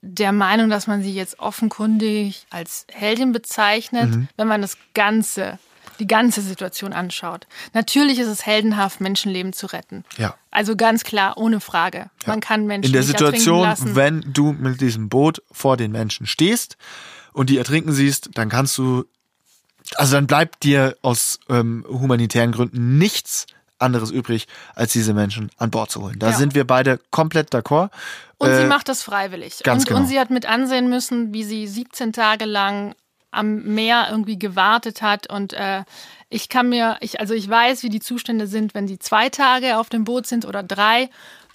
[0.00, 4.28] der Meinung, dass man sie jetzt offenkundig als Heldin bezeichnet, mhm.
[4.36, 5.58] wenn man das Ganze
[6.02, 7.46] die ganze Situation anschaut.
[7.74, 10.04] Natürlich ist es heldenhaft, Menschenleben zu retten.
[10.16, 10.34] Ja.
[10.50, 11.98] Also ganz klar, ohne Frage.
[11.98, 12.08] Ja.
[12.26, 16.76] Man kann Menschen In der Situation, wenn du mit diesem Boot vor den Menschen stehst
[17.32, 19.04] und die ertrinken siehst, dann kannst du,
[19.94, 23.46] also dann bleibt dir aus ähm, humanitären Gründen nichts
[23.78, 26.18] anderes übrig, als diese Menschen an Bord zu holen.
[26.18, 26.36] Da ja.
[26.36, 27.90] sind wir beide komplett d'accord.
[28.38, 29.60] Und äh, sie macht das freiwillig.
[29.62, 30.00] Ganz und, genau.
[30.00, 32.96] und sie hat mit ansehen müssen, wie sie 17 Tage lang
[33.32, 35.82] am Meer irgendwie gewartet hat und äh,
[36.28, 39.76] ich kann mir, ich, also ich weiß, wie die Zustände sind, wenn sie zwei Tage
[39.76, 41.10] auf dem Boot sind oder drei.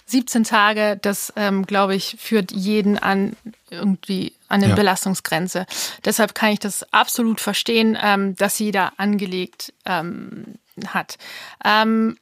[0.06, 3.36] 17 Tage, das ähm, glaube ich, führt jeden an
[3.68, 4.74] irgendwie an eine ja.
[4.74, 5.66] Belastungsgrenze.
[6.04, 10.54] Deshalb kann ich das absolut verstehen, ähm, dass sie da angelegt ähm,
[10.86, 11.18] hat.
[11.62, 12.16] Ähm,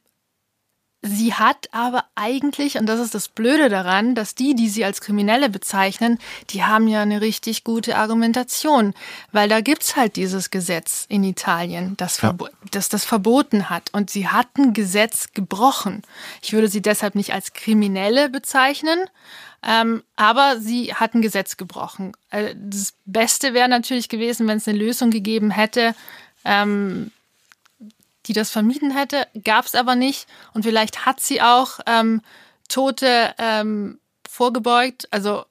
[1.07, 5.01] Sie hat aber eigentlich, und das ist das Blöde daran, dass die, die sie als
[5.01, 8.93] Kriminelle bezeichnen, die haben ja eine richtig gute Argumentation,
[9.31, 12.35] weil da gibt's halt dieses Gesetz in Italien, das, ja.
[12.71, 13.89] das das verboten hat.
[13.93, 16.01] Und sie hat ein Gesetz gebrochen.
[16.41, 18.99] Ich würde sie deshalb nicht als Kriminelle bezeichnen,
[19.63, 22.13] ähm, aber sie hat ein Gesetz gebrochen.
[22.29, 25.95] Äh, das Beste wäre natürlich gewesen, wenn es eine Lösung gegeben hätte,
[26.45, 27.11] ähm,
[28.27, 30.27] die das vermieden hätte, gab es aber nicht.
[30.53, 32.21] Und vielleicht hat sie auch ähm,
[32.67, 35.07] Tote ähm, vorgebeugt.
[35.11, 35.45] Also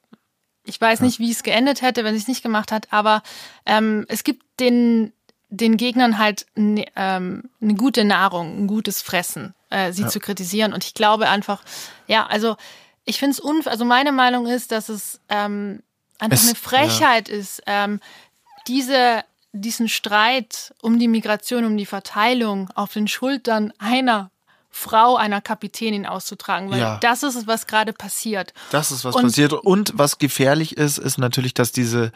[0.63, 3.23] ich weiß nicht, wie es geendet hätte, wenn sie es nicht gemacht hat, aber
[3.65, 5.13] ähm, es gibt den,
[5.49, 10.07] den Gegnern halt ne, ähm, eine gute Nahrung, ein gutes Fressen, äh, sie ja.
[10.09, 10.73] zu kritisieren.
[10.73, 11.63] Und ich glaube einfach,
[12.07, 12.57] ja, also
[13.05, 15.81] ich finde es unfair, also meine Meinung ist, dass es ähm,
[16.19, 17.35] einfach es, eine Frechheit ja.
[17.35, 18.01] ist, ähm,
[18.67, 24.31] diese diesen Streit um die Migration, um die Verteilung auf den Schultern einer
[24.69, 26.97] Frau, einer Kapitänin auszutragen, weil ja.
[26.99, 28.53] das ist es, was gerade passiert.
[28.69, 32.11] Das ist was und, passiert und was gefährlich ist, ist natürlich, dass diese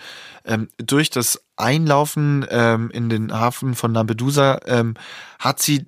[0.46, 4.94] ähm, durch das Einlaufen ähm, in den Hafen von Lampedusa ähm,
[5.40, 5.88] hat sie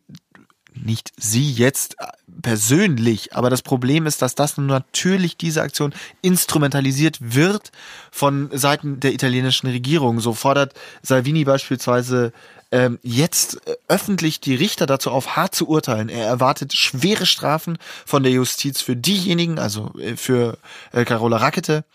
[0.75, 2.07] nicht sie jetzt äh,
[2.41, 7.71] persönlich, aber das Problem ist, dass das natürlich diese Aktion instrumentalisiert wird
[8.11, 10.19] von Seiten der italienischen Regierung.
[10.19, 12.33] So fordert Salvini beispielsweise
[12.71, 16.09] ähm, jetzt äh, öffentlich die Richter dazu auf, hart zu urteilen.
[16.09, 20.57] Er erwartet schwere Strafen von der Justiz für diejenigen, also äh, für
[20.91, 21.85] Carola Rackete,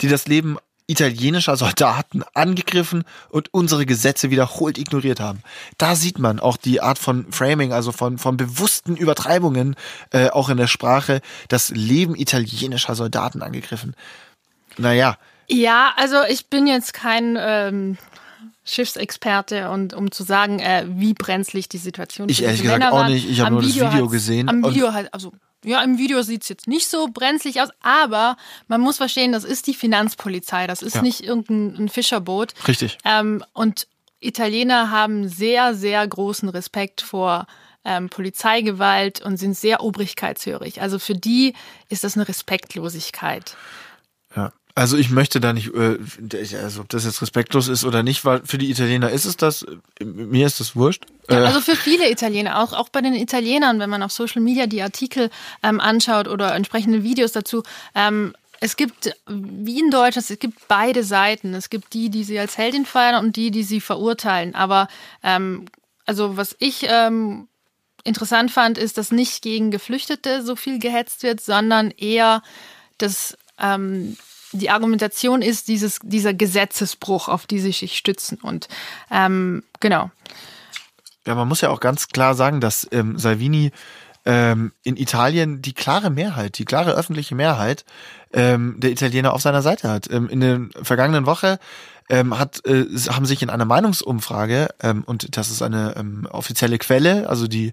[0.00, 5.42] die das Leben italienischer Soldaten angegriffen und unsere Gesetze wiederholt ignoriert haben.
[5.78, 9.76] Da sieht man auch die Art von Framing, also von, von bewussten Übertreibungen,
[10.10, 13.94] äh, auch in der Sprache, das Leben italienischer Soldaten angegriffen.
[14.76, 15.18] Naja.
[15.48, 17.98] Ja, also ich bin jetzt kein ähm,
[18.64, 22.38] Schiffsexperte und um zu sagen, äh, wie brenzlig die Situation ist.
[22.38, 23.28] Ich ehrlich gesagt auch nicht.
[23.28, 24.48] Ich habe nur Video das Video gesehen.
[24.48, 25.32] Am Video halt, also
[25.64, 28.36] ja, im Video sieht's jetzt nicht so brenzlig aus, aber
[28.68, 31.02] man muss verstehen, das ist die Finanzpolizei, das ist ja.
[31.02, 32.54] nicht irgendein Fischerboot.
[32.66, 32.98] Richtig.
[33.04, 33.86] Ähm, und
[34.20, 37.46] Italiener haben sehr, sehr großen Respekt vor
[37.84, 40.80] ähm, Polizeigewalt und sind sehr obrigkeitshörig.
[40.80, 41.54] Also für die
[41.88, 43.56] ist das eine Respektlosigkeit.
[44.36, 44.52] Ja.
[44.74, 45.98] Also ich möchte da nicht, äh,
[46.56, 49.66] also ob das jetzt respektlos ist oder nicht, weil für die Italiener ist es das,
[50.02, 51.04] mir ist das wurscht.
[51.28, 54.40] Ja, äh, also für viele Italiener, auch, auch bei den Italienern, wenn man auf Social
[54.40, 55.30] Media die Artikel
[55.62, 57.62] ähm, anschaut oder entsprechende Videos dazu,
[57.94, 61.52] ähm, es gibt, wie in Deutschland, es gibt beide Seiten.
[61.52, 64.54] Es gibt die, die sie als Heldin feiern und die, die sie verurteilen.
[64.54, 64.86] Aber
[65.24, 65.66] ähm,
[66.06, 67.48] also was ich ähm,
[68.04, 72.44] interessant fand, ist, dass nicht gegen Geflüchtete so viel gehetzt wird, sondern eher
[72.98, 74.16] das ähm,
[74.52, 78.38] die Argumentation ist dieses, dieser Gesetzesbruch, auf die sie sich stützen.
[78.40, 78.68] Und
[79.10, 80.10] ähm, genau.
[81.26, 83.72] Ja, man muss ja auch ganz klar sagen, dass ähm, Salvini
[84.24, 87.84] ähm, in Italien die klare Mehrheit, die klare öffentliche Mehrheit
[88.32, 90.10] ähm, der Italiener auf seiner Seite hat.
[90.10, 91.58] Ähm, in der vergangenen Woche
[92.08, 96.78] ähm, hat, äh, haben sich in einer Meinungsumfrage, ähm, und das ist eine ähm, offizielle
[96.78, 97.72] Quelle, also die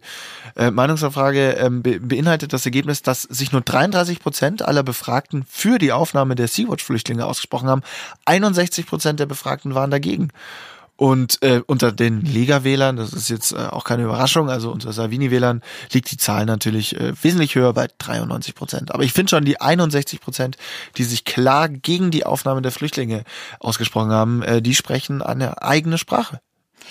[0.56, 5.78] äh, Meinungsumfrage ähm, be beinhaltet das Ergebnis, dass sich nur 33 Prozent aller Befragten für
[5.78, 7.82] die Aufnahme der Sea-Watch-Flüchtlinge ausgesprochen haben.
[8.26, 10.30] 61 Prozent der Befragten waren dagegen.
[11.00, 15.62] Und äh, unter den Lega-Wählern, das ist jetzt äh, auch keine Überraschung, also unter Salvini-Wählern
[15.94, 18.94] liegt die Zahl natürlich äh, wesentlich höher bei 93 Prozent.
[18.94, 20.58] Aber ich finde schon die 61 Prozent,
[20.98, 23.24] die sich klar gegen die Aufnahme der Flüchtlinge
[23.62, 26.42] ausgesprochen haben, äh, die sprechen eine eigene Sprache.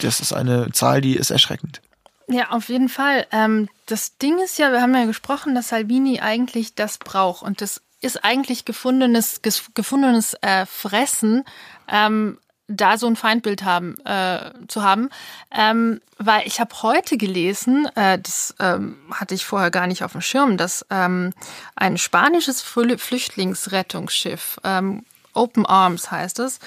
[0.01, 1.83] Das ist eine Zahl, die ist erschreckend.
[2.29, 3.27] Ja, auf jeden Fall.
[3.31, 7.61] Ähm, das Ding ist ja, wir haben ja gesprochen, dass Salvini eigentlich das braucht und
[7.61, 9.43] das ist eigentlich gefundenes,
[9.75, 11.45] gefundenes äh, Fressen.
[11.89, 15.09] Ähm, da so ein Feindbild haben äh, zu haben,
[15.51, 20.13] ähm, weil ich habe heute gelesen, äh, das ähm, hatte ich vorher gar nicht auf
[20.13, 21.33] dem Schirm, dass ähm,
[21.75, 26.59] ein spanisches Flüchtlingsrettungsschiff, ähm, Open Arms heißt es,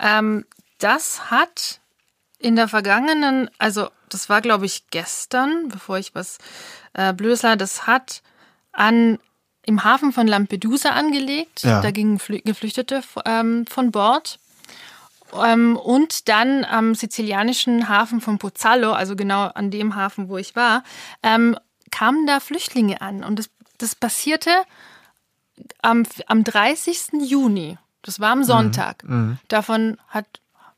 [0.00, 0.44] ähm,
[0.78, 1.80] das hat
[2.38, 6.38] in der vergangenen, also das war glaube ich gestern, bevor ich was
[6.94, 8.22] äh, Blödes sah, das hat
[8.72, 9.18] an
[9.66, 11.62] im Hafen von Lampedusa angelegt.
[11.62, 11.80] Ja.
[11.80, 14.38] Da gingen Geflüchtete ähm, von Bord
[15.32, 20.54] ähm, und dann am sizilianischen Hafen von Pozzallo, also genau an dem Hafen, wo ich
[20.56, 20.84] war,
[21.22, 21.56] ähm,
[21.90, 23.24] kamen da Flüchtlinge an.
[23.24, 24.50] Und das, das passierte
[25.82, 27.22] am, am 30.
[27.22, 27.78] Juni.
[28.02, 28.44] Das war am mhm.
[28.44, 29.04] Sonntag.
[29.04, 29.38] Mhm.
[29.48, 30.26] Davon hat,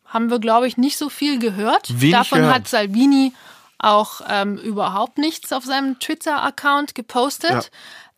[0.04, 2.00] haben wir, glaube ich, nicht so viel gehört.
[2.00, 2.54] Wenig Davon gehört.
[2.54, 3.32] hat Salvini
[3.78, 7.70] auch ähm, überhaupt nichts auf seinem Twitter-Account gepostet.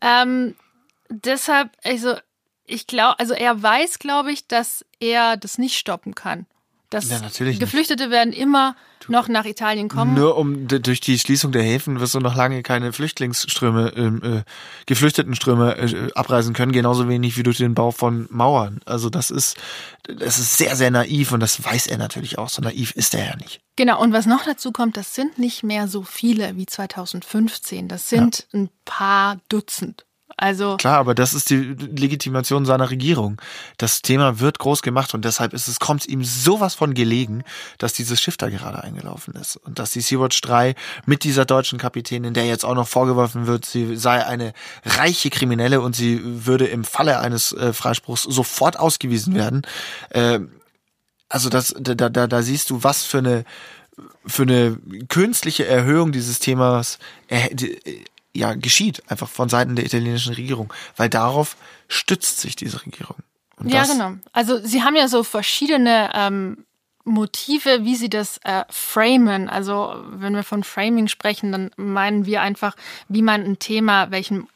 [0.02, 0.22] Ja.
[0.22, 0.54] Ähm,
[1.08, 2.16] deshalb, also
[2.68, 6.46] ich glaube, also er weiß, glaube ich, dass er das nicht stoppen kann.
[6.90, 8.74] dass Ja, natürlich Geflüchtete werden immer
[9.08, 10.14] noch nach Italien kommen.
[10.14, 14.42] Nur um durch die Schließung der Häfen wirst du noch lange keine Flüchtlingsströme, ähm, äh,
[14.86, 18.80] Geflüchtetenströme äh, abreisen können, genauso wenig wie durch den Bau von Mauern.
[18.84, 19.56] Also das ist,
[20.02, 22.48] das ist sehr, sehr naiv und das weiß er natürlich auch.
[22.48, 23.60] So naiv ist er ja nicht.
[23.76, 27.88] Genau, und was noch dazu kommt, das sind nicht mehr so viele wie 2015.
[27.88, 30.04] Das sind ein paar Dutzend.
[30.40, 33.42] Also Klar, aber das ist die Legitimation seiner Regierung.
[33.76, 37.42] Das Thema wird groß gemacht und deshalb ist es, kommt ihm sowas von gelegen,
[37.78, 39.56] dass dieses Schiff da gerade eingelaufen ist.
[39.56, 43.64] Und dass die Sea-Watch 3 mit dieser deutschen Kapitänin, der jetzt auch noch vorgeworfen wird,
[43.64, 44.52] sie sei eine
[44.84, 49.62] reiche Kriminelle und sie würde im Falle eines äh, Freispruchs sofort ausgewiesen werden.
[50.10, 50.38] Äh,
[51.28, 53.44] also das, da, da, da siehst du, was für eine
[54.24, 57.48] für eine künstliche Erhöhung dieses Themas äh,
[58.38, 61.56] ja geschieht, einfach von Seiten der italienischen Regierung, weil darauf
[61.88, 63.16] stützt sich diese Regierung.
[63.56, 64.12] Und ja, genau.
[64.32, 66.64] Also sie haben ja so verschiedene ähm,
[67.04, 69.48] Motive, wie sie das äh, framen.
[69.48, 72.76] Also wenn wir von Framing sprechen, dann meinen wir einfach,
[73.08, 74.46] wie man ein Thema, welchen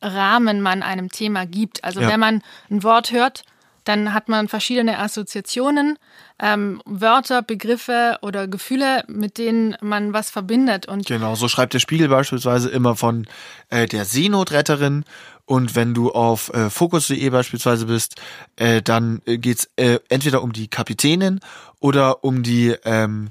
[0.00, 1.84] Rahmen man einem Thema gibt.
[1.84, 2.08] Also Ja.
[2.08, 3.44] wenn man ein Wort hört,
[3.84, 5.98] dann hat man verschiedene Assoziationen,
[6.38, 10.86] ähm, Wörter, Begriffe oder Gefühle, mit denen man was verbindet.
[10.86, 13.26] Und Genau, so schreibt der Spiegel beispielsweise immer von
[13.70, 15.04] äh, der Seenotretterin
[15.44, 18.20] und wenn du auf äh, Focus.de beispielsweise bist,
[18.56, 21.40] äh, dann äh, geht's äh, entweder um die Kapitänin
[21.80, 23.28] oder um die ähm,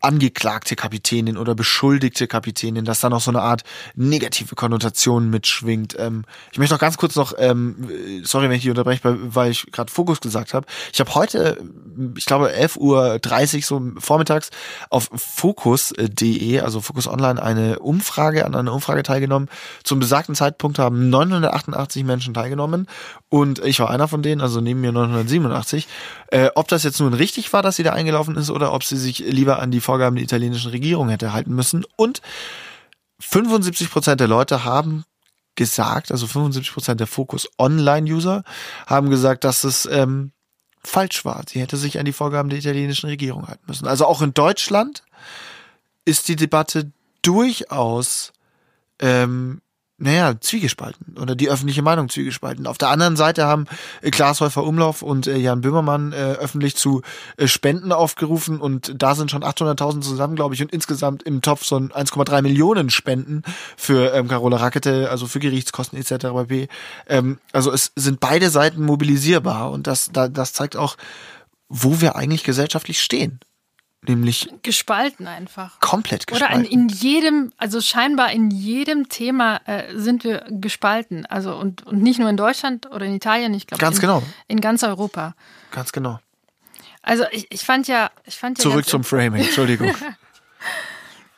[0.00, 3.62] angeklagte Kapitänin oder beschuldigte Kapitänin, dass da noch so eine Art
[3.94, 5.96] negative Konnotation mitschwingt.
[5.98, 7.88] Ähm, ich möchte noch ganz kurz noch, ähm,
[8.24, 10.66] sorry, wenn ich dich unterbreche, weil ich gerade Fokus gesagt habe.
[10.92, 11.62] Ich habe heute,
[12.16, 14.50] ich glaube 11.30 Uhr so vormittags
[14.88, 19.48] auf Fokus.de, also Fokus Online, eine Umfrage, an einer Umfrage teilgenommen.
[19.84, 22.86] Zum besagten Zeitpunkt haben 988 Menschen teilgenommen
[23.28, 25.86] und ich war einer von denen, also neben mir 987.
[26.28, 28.96] Äh, ob das jetzt nun richtig war, dass sie da eingelaufen ist oder ob sie
[28.96, 31.84] sich lieber an die Vorgaben der italienischen Regierung hätte halten müssen.
[31.96, 32.22] Und
[33.20, 35.04] 75 Prozent der Leute haben
[35.54, 38.44] gesagt, also 75 Prozent der Focus Online-User
[38.86, 40.32] haben gesagt, dass es ähm,
[40.84, 41.42] falsch war.
[41.48, 43.88] Sie hätte sich an die Vorgaben der italienischen Regierung halten müssen.
[43.88, 45.02] Also auch in Deutschland
[46.04, 46.92] ist die Debatte
[47.22, 48.32] durchaus
[49.00, 49.60] ähm,
[49.98, 52.66] naja, zwiegespalten oder die öffentliche Meinung zwiegespalten.
[52.66, 53.66] Auf der anderen Seite haben
[54.02, 57.00] äh, Klaas Häufer Umlauf und äh, Jan Böhmermann äh, öffentlich zu
[57.42, 61.78] Spenden aufgerufen und da sind schon 800.000 zusammen, glaube ich, und insgesamt im Topf so
[61.78, 63.42] ein 1,3 Millionen Spenden
[63.76, 66.26] für ähm, Carola Rackete, also für Gerichtskosten etc.
[66.26, 66.68] pp.
[67.08, 70.96] Ähm, also es sind beide Seiten mobilisierbar und das, da, das zeigt auch,
[71.68, 73.40] wo wir eigentlich gesellschaftlich stehen.
[74.02, 75.80] Nämlich gespalten einfach.
[75.80, 76.64] komplett Oder gespalten.
[76.64, 81.26] in, in jedem, also scheinbar in jedem Thema äh, sind wir gespalten.
[81.26, 84.22] Also und, und nicht nur in Deutschland oder in Italien, ich glaube Ganz in, genau.
[84.46, 85.34] in ganz Europa.
[85.72, 86.20] Ganz genau.
[87.02, 89.94] Also ich, ich fand ja, ich fand ja Zurück zum Framing, Entschuldigung.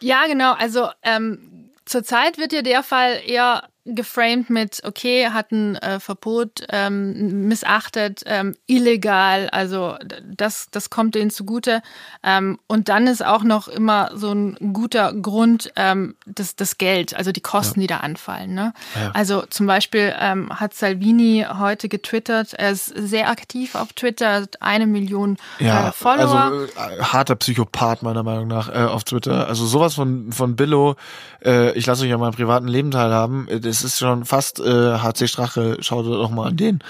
[0.00, 0.52] Ja, genau.
[0.52, 6.64] Also ähm, zurzeit wird ja der Fall eher geframed mit, okay, hat ein äh, Verbot
[6.70, 11.82] ähm, missachtet, ähm, illegal, also das, das kommt denen zugute.
[12.22, 17.14] Ähm, und dann ist auch noch immer so ein guter Grund ähm, das, das Geld,
[17.16, 18.54] also die Kosten, die da anfallen.
[18.54, 18.72] Ne?
[18.94, 19.10] Ja.
[19.14, 24.60] Also zum Beispiel ähm, hat Salvini heute getwittert, er ist sehr aktiv auf Twitter, hat
[24.62, 26.34] eine Million Ja, äh, Follower.
[26.40, 29.48] also äh, harter Psychopath meiner Meinung nach äh, auf Twitter.
[29.48, 30.96] Also sowas von von Billo,
[31.44, 33.48] äh, ich lasse euch an meinem privaten Leben teilhaben.
[33.48, 35.76] äh, Das ist schon fast äh, HC Strache.
[35.80, 36.80] Schaut doch mal an den.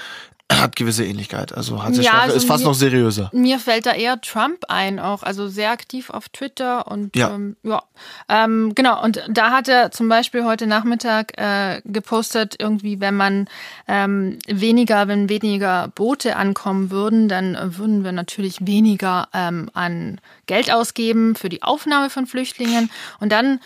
[0.51, 1.53] Hat gewisse Ähnlichkeit.
[1.55, 3.29] Also HC Ja, Strache also ist fast mir- noch seriöser.
[3.35, 7.29] Mir fällt da eher Trump ein, auch, also sehr aktiv auf Twitter und Ja.
[7.35, 7.83] ähm, ja.
[8.31, 13.47] Ähm, genau, und da hat er zum Beispiel heute Nachmittag äh, gepostet, irgendwie, wenn man
[13.87, 20.73] ähm, weniger, wenn weniger Boote ankommen würden, dann würden wir natürlich weniger ähm, an Geld
[20.73, 22.89] ausgeben für die Aufnahme von Flüchtlingen.
[23.21, 23.61] Und dann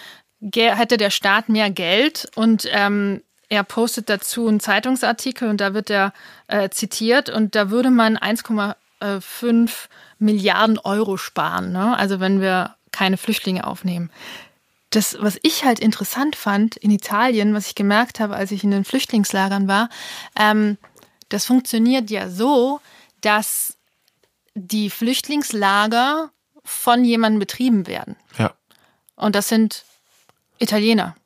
[0.50, 5.90] hätte der Staat mehr Geld und ähm, er postet dazu einen Zeitungsartikel und da wird
[5.90, 6.12] er
[6.48, 9.70] äh, zitiert und da würde man 1,5
[10.18, 11.96] Milliarden Euro sparen, ne?
[11.96, 14.10] also wenn wir keine Flüchtlinge aufnehmen.
[14.90, 18.70] Das, was ich halt interessant fand in Italien, was ich gemerkt habe, als ich in
[18.70, 19.88] den Flüchtlingslagern war,
[20.38, 20.78] ähm,
[21.28, 22.80] das funktioniert ja so,
[23.20, 23.78] dass
[24.54, 26.30] die Flüchtlingslager
[26.64, 28.16] von jemandem betrieben werden.
[28.38, 28.52] Ja.
[29.16, 29.84] Und das sind
[30.62, 31.16] Italiener.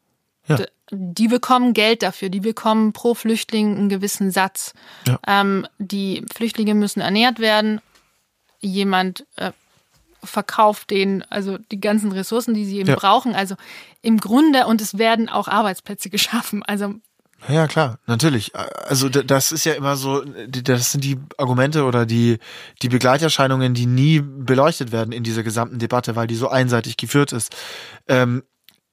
[0.49, 0.59] Ja.
[0.93, 4.73] Die bekommen Geld dafür, die bekommen pro Flüchtling einen gewissen Satz.
[5.07, 5.19] Ja.
[5.27, 7.81] Ähm, die Flüchtlinge müssen ernährt werden.
[8.61, 9.51] Jemand äh,
[10.23, 12.97] verkauft denen also die ganzen Ressourcen, die sie eben Ja.
[12.97, 13.35] brauchen.
[13.35, 13.57] Also
[14.03, 16.63] im Grunde, und es werden auch Arbeitsplätze geschaffen.
[16.63, 16.95] Also
[17.49, 18.55] Ja, klar, natürlich.
[18.55, 22.39] Also das ist ja immer so, das sind die Argumente oder die,
[22.83, 27.33] die Begleiterscheinungen, die nie beleuchtet werden in dieser gesamten Debatte, weil die so einseitig geführt
[27.33, 27.55] ist.
[28.09, 28.45] Ähm,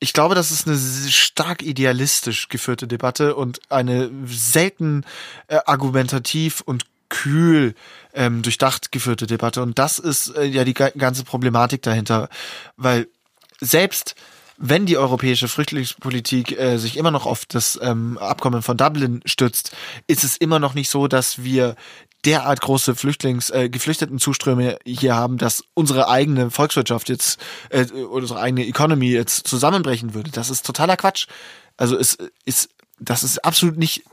[0.04, 5.06] ich glaube, das ist eine stark idealistisch geführte Debatte und eine selten
[5.48, 7.74] äh, argumentativ und kühl
[8.14, 9.62] ähm, durchdacht geführte Debatte.
[9.62, 12.28] Und das ist äh, ja die ganze Problematik dahinter,
[12.76, 13.08] weil
[13.62, 14.16] selbst
[14.58, 19.72] wenn die europäische Flüchtlingspolitik äh, sich immer noch auf das ähm, Abkommen von Dublin stützt,
[20.08, 21.76] ist es immer noch nicht so, dass wir
[22.26, 28.66] derart große Flüchtlings, äh, Geflüchtetenzuströme hier haben, dass unsere eigene Volkswirtschaft jetzt, äh, unsere eigene
[28.66, 30.32] Economy jetzt zusammenbrechen würde.
[30.32, 31.28] Das ist totaler Quatsch.
[31.78, 32.70] Also es ist,
[33.00, 34.04] das ist absolut nicht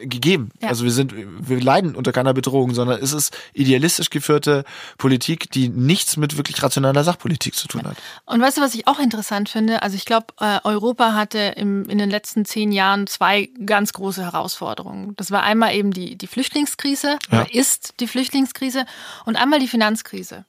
[0.00, 0.50] gegeben.
[0.60, 0.68] Ja.
[0.68, 4.64] Also wir sind, wir leiden unter keiner Bedrohung, sondern es ist idealistisch geführte
[4.98, 7.96] Politik, die nichts mit wirklich rationaler Sachpolitik zu tun hat.
[8.26, 9.82] Und weißt du, was ich auch interessant finde?
[9.82, 14.22] Also ich glaube, äh, Europa hatte im, in den letzten zehn Jahren zwei ganz große
[14.22, 15.14] Herausforderungen.
[15.16, 17.42] Das war einmal eben die, die Flüchtlingskrise, ja.
[17.42, 18.86] oder ist die Flüchtlingskrise,
[19.24, 20.44] und einmal die Finanzkrise.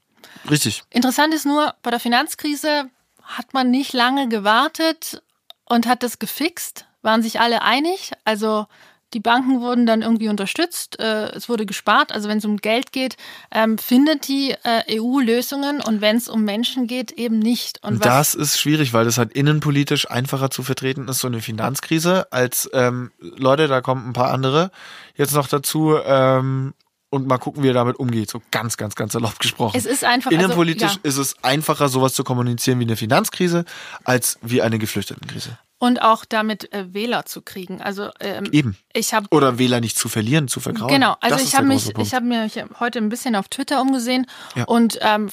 [0.49, 0.83] Richtig.
[0.89, 2.89] Interessant ist nur, bei der Finanzkrise
[3.23, 5.21] hat man nicht lange gewartet
[5.65, 8.11] und hat das gefixt, waren sich alle einig.
[8.23, 8.67] Also
[9.15, 12.11] die Banken wurden dann irgendwie unterstützt, äh, es wurde gespart.
[12.11, 13.15] Also wenn es um Geld geht,
[13.49, 17.81] ähm, findet die äh, EU Lösungen und wenn es um Menschen geht, eben nicht.
[17.81, 22.27] Und das ist schwierig, weil das halt innenpolitisch einfacher zu vertreten ist, so eine Finanzkrise,
[22.33, 24.69] als ähm, Leute, da kommen ein paar andere
[25.15, 25.97] jetzt noch dazu.
[26.05, 26.73] Ähm,
[27.09, 28.29] und mal gucken, wie er damit umgeht.
[28.29, 29.77] So ganz, ganz, ganz erlaubt gesprochen.
[29.77, 30.31] Es ist einfach.
[30.31, 31.09] Also, Innenpolitisch also, ja.
[31.09, 33.63] ist es einfacher, sowas zu kommunizieren wie eine Finanzkrise,
[34.03, 35.57] als wie eine Geflüchtetenkrise.
[35.85, 37.79] Und auch damit äh, Wähler zu kriegen.
[37.81, 38.77] Also ähm, eben.
[38.93, 40.91] Ich hab, Oder Wähler nicht zu verlieren, zu vergrauen.
[40.91, 41.15] Genau.
[41.21, 44.25] Also das ich habe mich, ich habe mir heute ein bisschen auf Twitter umgesehen
[44.55, 44.63] ja.
[44.63, 45.29] und ähm,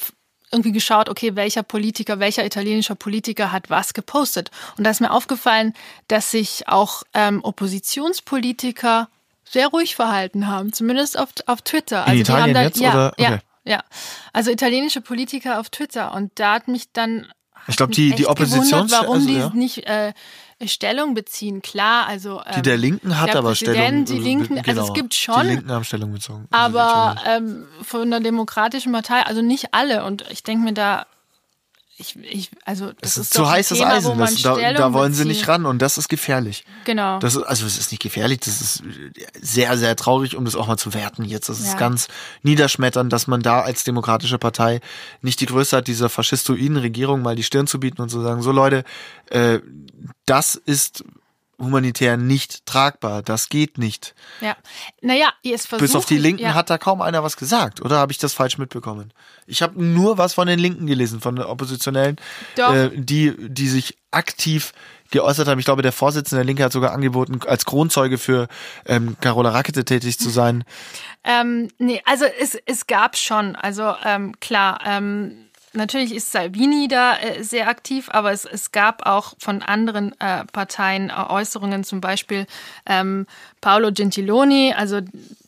[0.51, 4.51] irgendwie geschaut, okay, welcher Politiker, welcher italienischer Politiker hat was gepostet.
[4.77, 5.73] Und da ist mir aufgefallen,
[6.07, 9.09] dass sich auch ähm, Oppositionspolitiker
[9.43, 12.03] sehr ruhig verhalten haben, zumindest auf, auf Twitter.
[12.03, 13.11] Also In Italien da, jetzt, ja, oder?
[13.13, 13.23] Okay.
[13.23, 13.83] Ja, ja.
[14.31, 16.13] Also italienische Politiker auf Twitter.
[16.13, 17.27] Und da hat mich dann
[17.67, 18.91] ich glaube, die, die Opposition.
[18.91, 19.51] Warum also, die ja.
[19.53, 20.13] nicht äh,
[20.67, 21.61] Stellung beziehen?
[21.61, 22.41] Klar, also.
[22.45, 24.05] Ähm, die der Linken hat aber Stellung.
[24.05, 25.41] Die Linken, also genau, es gibt schon.
[25.41, 26.47] Die Linken haben Stellung bezogen.
[26.51, 30.03] Also aber ähm, von der Demokratischen Partei, also nicht alle.
[30.05, 31.05] Und ich denke mir da,
[31.97, 34.17] ich, ich, also das es ist, ist zu heißes Thema, Eisen.
[34.17, 36.65] Das, da, da, wollen sie nicht ran und das ist gefährlich.
[36.85, 37.19] Genau.
[37.19, 38.83] Das ist, also es ist nicht gefährlich, das ist
[39.39, 41.49] sehr, sehr traurig, um das auch mal zu werten jetzt.
[41.49, 41.69] Das ja.
[41.69, 42.07] ist ganz
[42.41, 44.81] niederschmetternd, dass man da als demokratische Partei
[45.21, 48.41] nicht die Größe hat, dieser faschistoiden Regierung mal die Stirn zu bieten und zu sagen,
[48.41, 48.83] so Leute,
[49.29, 49.59] äh,
[50.25, 51.03] das ist
[51.59, 53.21] humanitär nicht tragbar.
[53.21, 54.15] Das geht nicht.
[54.41, 54.55] Ja.
[55.01, 55.87] Naja, ihr es versucht.
[55.87, 56.53] Bis auf die Linken ja.
[56.53, 59.13] hat da kaum einer was gesagt, oder habe ich das falsch mitbekommen?
[59.45, 62.17] Ich habe nur was von den Linken gelesen, von den Oppositionellen,
[62.57, 64.73] äh, die, die sich aktiv
[65.11, 65.59] geäußert haben.
[65.59, 68.47] Ich glaube, der Vorsitzende der Linke hat sogar angeboten, als Kronzeuge für
[68.85, 70.63] ähm, Carola Rakete tätig zu sein.
[71.23, 75.42] Ähm, nee, also es, es gab schon, also ähm, klar, ähm,
[75.73, 80.45] natürlich ist Salvini da äh, sehr aktiv, aber es, es gab auch von anderen äh,
[80.45, 82.45] Parteien äh, Äußerungen, zum Beispiel
[82.85, 83.27] ähm,
[83.61, 85.01] Paolo Gentiloni, also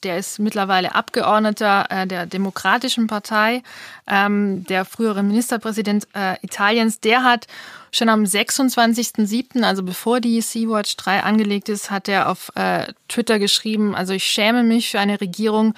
[0.06, 3.64] der ist mittlerweile Abgeordneter äh, der Demokratischen Partei,
[4.08, 7.48] ähm, der frühere Ministerpräsident äh, Italiens, der hat
[7.92, 13.40] schon am 26.07., also bevor die Sea-Watch 3 angelegt ist, hat er auf äh, Twitter
[13.40, 15.74] geschrieben, also ich schäme mich für eine Regierung,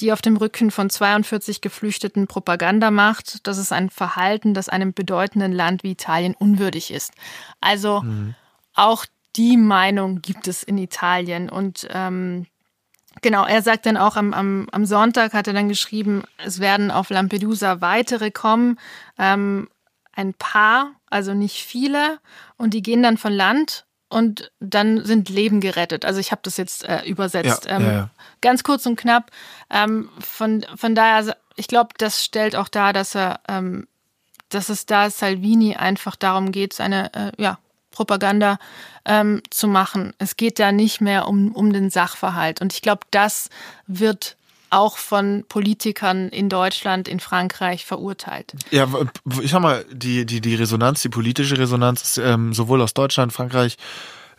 [0.00, 3.46] die auf dem Rücken von 42 Geflüchteten Propaganda macht.
[3.46, 7.12] Das ist ein Verhalten, das einem bedeutenden Land wie Italien unwürdig ist.
[7.60, 8.34] Also mhm.
[8.74, 9.06] auch
[9.36, 11.48] die Meinung gibt es in Italien.
[11.48, 12.46] Und ähm,
[13.22, 16.90] genau, er sagt dann auch am, am, am Sonntag, hat er dann geschrieben, es werden
[16.90, 18.78] auf Lampedusa weitere kommen.
[19.18, 19.68] Ähm,
[20.12, 22.18] ein paar, also nicht viele.
[22.56, 26.04] Und die gehen dann von Land und dann sind Leben gerettet.
[26.04, 27.66] Also ich habe das jetzt äh, übersetzt.
[27.66, 28.10] Ja, ähm, ja, ja.
[28.40, 29.30] Ganz kurz und knapp.
[29.70, 33.86] Ähm, von, von daher, ich glaube, das stellt auch dar, dass er, ähm,
[34.48, 37.58] dass es da Salvini einfach darum geht, seine äh, ja,
[37.90, 38.58] Propaganda
[39.04, 40.12] ähm, zu machen.
[40.18, 42.60] Es geht da nicht mehr um, um den Sachverhalt.
[42.60, 43.50] Und ich glaube, das
[43.86, 44.36] wird
[44.70, 48.54] auch von Politikern in Deutschland, in Frankreich verurteilt.
[48.70, 48.88] Ja,
[49.42, 53.76] ich sag mal, die, die, die Resonanz, die politische Resonanz ähm, sowohl aus Deutschland, Frankreich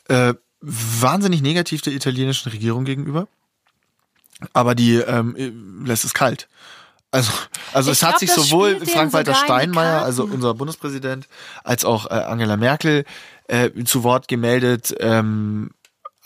[0.07, 3.27] äh, wahnsinnig negativ der italienischen Regierung gegenüber.
[4.53, 6.47] Aber die ähm, lässt es kalt.
[7.11, 7.31] Also,
[7.73, 11.27] also es hat sich sowohl Frank-Walter Steinmeier, also unser Bundespräsident,
[11.63, 13.03] als auch äh, Angela Merkel
[13.47, 15.71] äh, zu Wort gemeldet, ähm,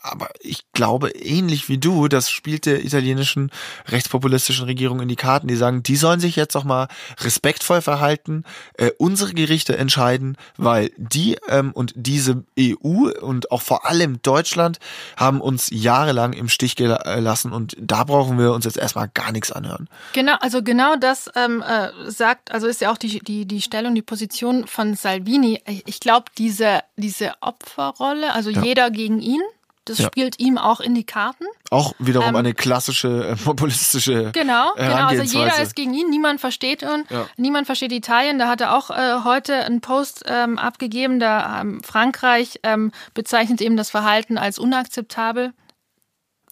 [0.05, 3.51] aber ich glaube, ähnlich wie du, das spielt der italienischen
[3.87, 5.47] rechtspopulistischen Regierung in die Karten.
[5.47, 6.87] Die sagen, die sollen sich jetzt auch mal
[7.21, 8.43] respektvoll verhalten,
[8.77, 14.79] äh, unsere Gerichte entscheiden, weil die ähm, und diese EU und auch vor allem Deutschland
[15.17, 19.51] haben uns jahrelang im Stich gelassen und da brauchen wir uns jetzt erstmal gar nichts
[19.51, 19.89] anhören.
[20.13, 23.95] Genau, also genau das ähm, äh, sagt, also ist ja auch die, die, die Stellung,
[23.95, 25.61] die Position von Salvini.
[25.85, 28.61] Ich glaube, diese, diese Opferrolle, also ja.
[28.61, 29.41] jeder gegen ihn,
[29.85, 30.07] das ja.
[30.07, 31.45] spielt ihm auch in die Karten.
[31.69, 35.07] Auch wiederum ähm, eine klassische äh, populistische Genau, genau.
[35.07, 37.27] Also jeder ist gegen ihn, niemand versteht ihn, ja.
[37.37, 38.39] niemand versteht Italien.
[38.39, 41.19] Da hat er auch äh, heute einen Post ähm, abgegeben.
[41.19, 45.53] Da ähm, Frankreich ähm, bezeichnet eben das Verhalten als unakzeptabel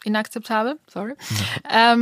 [0.05, 1.13] inakzeptabel, sorry.
[1.71, 1.93] Ja.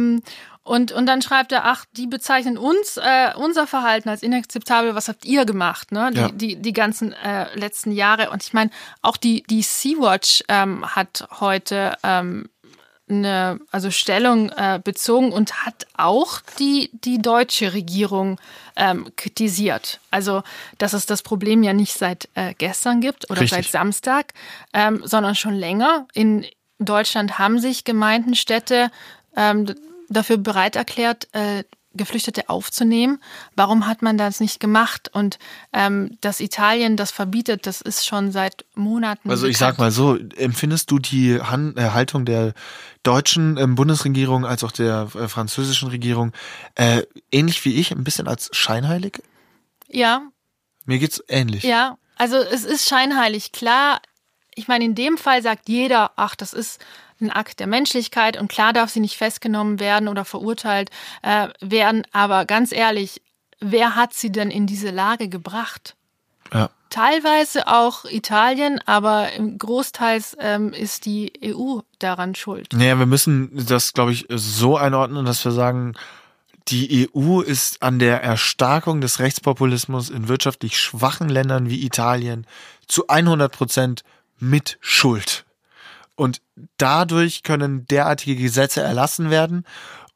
[0.64, 5.07] Und, und dann schreibt er, ach, die bezeichnen uns, äh, unser Verhalten als inakzeptabel, was
[5.07, 6.12] habt ihr gemacht, ne?
[6.14, 6.30] Die, ja.
[6.30, 8.30] die, die ganzen äh, letzten Jahre.
[8.30, 8.70] Und ich meine,
[9.01, 12.47] auch die, die Sea-Watch ähm, hat heute ähm,
[13.09, 18.39] eine also Stellung äh, bezogen und hat auch die, die deutsche Regierung
[18.76, 19.99] ähm, kritisiert.
[20.12, 20.43] Also,
[20.78, 23.66] dass es das Problem ja nicht seit äh, gestern gibt oder Richtig.
[23.66, 24.34] seit Samstag,
[24.74, 26.07] ähm, sondern schon länger.
[26.14, 26.45] In
[26.80, 28.91] Deutschland haben sich Gemeinden, Städte
[29.36, 29.74] ähm,
[30.12, 33.20] dafür bereit erklärt, äh, Geflüchtete aufzunehmen.
[33.55, 35.09] Warum hat man das nicht gemacht?
[35.12, 35.39] Und
[35.74, 39.30] ähm, dass Italien das verbietet, das ist schon seit Monaten.
[39.30, 39.76] Also ich bekannt.
[39.76, 42.53] sag mal so, empfindest du die Han äh, Haltung der
[43.03, 46.32] deutschen ähm, Bundesregierung als auch der äh, französischen Regierung
[46.76, 49.22] äh, ähnlich wie ich, ein bisschen als scheinheilig?
[49.89, 50.22] Ja.
[50.86, 51.64] Mir geht's ähnlich.
[51.64, 53.51] Ja, also es ist scheinheilig.
[53.51, 54.01] Klar,
[54.55, 56.80] ich meine, in dem Fall sagt jeder, ach, das ist
[57.22, 60.90] ein Akt der Menschlichkeit und klar darf sie nicht festgenommen werden oder verurteilt
[61.22, 62.04] äh, werden.
[62.12, 63.22] Aber ganz ehrlich,
[63.60, 65.96] wer hat sie denn in diese Lage gebracht?
[66.54, 66.70] Ja.
[66.90, 72.74] Teilweise auch Italien, aber Großteils ähm, ist die EU daran schuld.
[72.74, 75.94] Naja, wir müssen das, glaube ich, so einordnen, dass wir sagen,
[76.68, 82.46] die EU ist an der Erstarkung des Rechtspopulismus in wirtschaftlich schwachen Ländern wie Italien
[82.88, 84.04] zu 100 Prozent
[84.40, 85.46] mit Schuld.
[86.22, 86.40] Und
[86.78, 89.66] dadurch können derartige Gesetze erlassen werden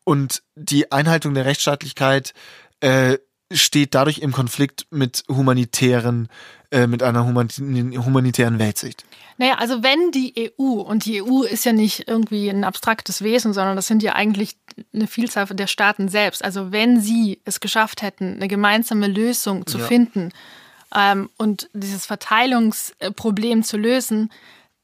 [0.03, 2.36] und die Einhaltung der Rechtsstaatlichkeit
[2.80, 3.18] äh,
[3.51, 6.28] steht dadurch im Konflikt mit humanitären,
[6.70, 9.03] äh, mit einer humanitären Weltsicht.
[9.39, 13.51] Naja, also wenn die EU, und die EU ist ja nicht irgendwie ein abstraktes Wesen,
[13.53, 14.58] sondern das sind ja eigentlich
[14.93, 16.45] eine Vielzahl der Staaten selbst.
[16.45, 19.86] Also wenn sie es geschafft hätten, eine gemeinsame Lösung zu ja.
[19.86, 20.34] finden
[20.95, 24.30] ähm, und dieses Verteilungsproblem zu lösen,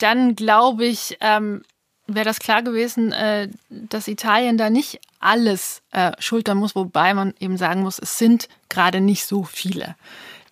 [0.01, 1.63] dann glaube ich, ähm,
[2.07, 7.33] wäre das klar gewesen, äh, dass Italien da nicht alles äh, schultern muss, wobei man
[7.39, 9.95] eben sagen muss, es sind gerade nicht so viele,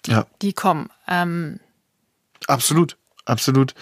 [0.06, 0.26] die, ja.
[0.42, 0.90] die kommen.
[1.08, 1.60] Ähm,
[2.48, 3.74] absolut, absolut.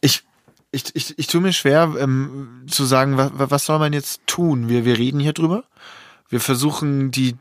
[0.00, 0.22] Ich,
[0.70, 4.68] ich, ich, ich tue mir schwer ähm, zu sagen, was, was soll man jetzt tun?
[4.68, 5.64] Wir, wir reden hier drüber.
[6.28, 7.36] Wir versuchen die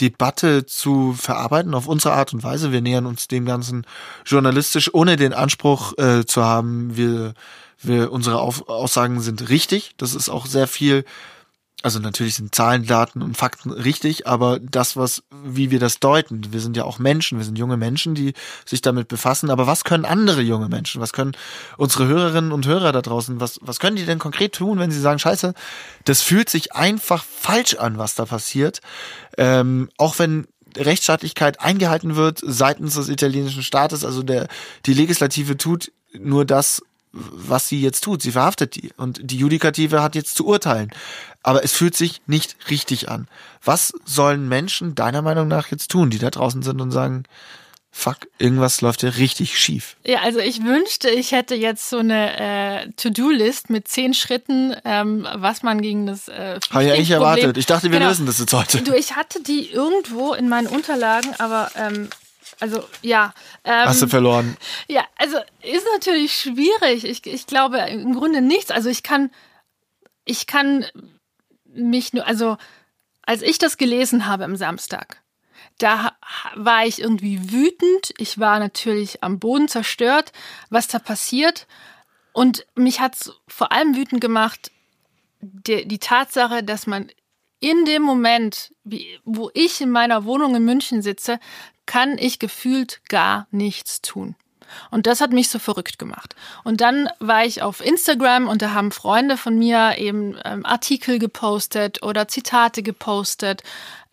[0.00, 2.72] Debatte zu verarbeiten auf unsere Art und Weise.
[2.72, 3.86] Wir nähern uns dem Ganzen
[4.24, 7.34] journalistisch, ohne den Anspruch äh, zu haben, wir,
[7.80, 9.94] wir, unsere Auf Aussagen sind richtig.
[9.96, 11.04] Das ist auch sehr viel
[11.82, 16.52] also natürlich sind Zahlen, Daten und Fakten richtig, aber das, was, wie wir das deuten,
[16.52, 19.84] wir sind ja auch Menschen, wir sind junge Menschen, die sich damit befassen, aber was
[19.84, 21.36] können andere junge Menschen, was können
[21.76, 25.00] unsere Hörerinnen und Hörer da draußen, was, was können die denn konkret tun, wenn sie
[25.00, 25.54] sagen, scheiße,
[26.04, 28.80] das fühlt sich einfach falsch an, was da passiert,
[29.36, 34.48] ähm, auch wenn Rechtsstaatlichkeit eingehalten wird seitens des italienischen Staates, also der,
[34.84, 36.82] die Legislative tut nur das,
[37.18, 38.22] was sie jetzt tut.
[38.22, 40.90] Sie verhaftet die und die Judikative hat jetzt zu urteilen.
[41.42, 43.28] Aber es fühlt sich nicht richtig an.
[43.64, 47.24] Was sollen Menschen deiner Meinung nach jetzt tun, die da draußen sind und sagen,
[47.98, 49.96] fuck, irgendwas läuft ja richtig schief.
[50.04, 55.26] Ja, also ich wünschte, ich hätte jetzt so eine äh, To-Do-List mit zehn Schritten, ähm,
[55.34, 57.56] was man gegen das äh, Habe ich eigentlich erwartet.
[57.56, 58.10] Ich dachte, wir genau.
[58.10, 58.82] lösen das jetzt heute.
[58.82, 62.08] Du, ich hatte die irgendwo in meinen Unterlagen, aber ähm,
[62.60, 63.34] also ja.
[63.64, 64.56] Ähm, Hast du verloren?
[64.88, 67.04] Ja, also ist natürlich schwierig.
[67.04, 68.70] Ich, ich glaube im Grunde nichts.
[68.70, 69.30] Also ich kann,
[70.24, 70.84] ich kann
[71.64, 72.56] mich nur, also
[73.22, 75.22] als ich das gelesen habe am Samstag,
[75.78, 76.16] da
[76.56, 78.12] war ich irgendwie wütend.
[78.18, 80.32] Ich war natürlich am Boden zerstört,
[80.70, 81.66] was da passiert.
[82.32, 84.72] Und mich hat es vor allem wütend gemacht,
[85.40, 87.10] die, die Tatsache, dass man
[87.60, 91.40] in dem Moment, wie, wo ich in meiner Wohnung in München sitze,
[91.88, 94.36] kann ich gefühlt gar nichts tun.
[94.90, 96.36] Und das hat mich so verrückt gemacht.
[96.62, 101.18] Und dann war ich auf Instagram und da haben Freunde von mir eben ähm, Artikel
[101.18, 103.62] gepostet oder Zitate gepostet.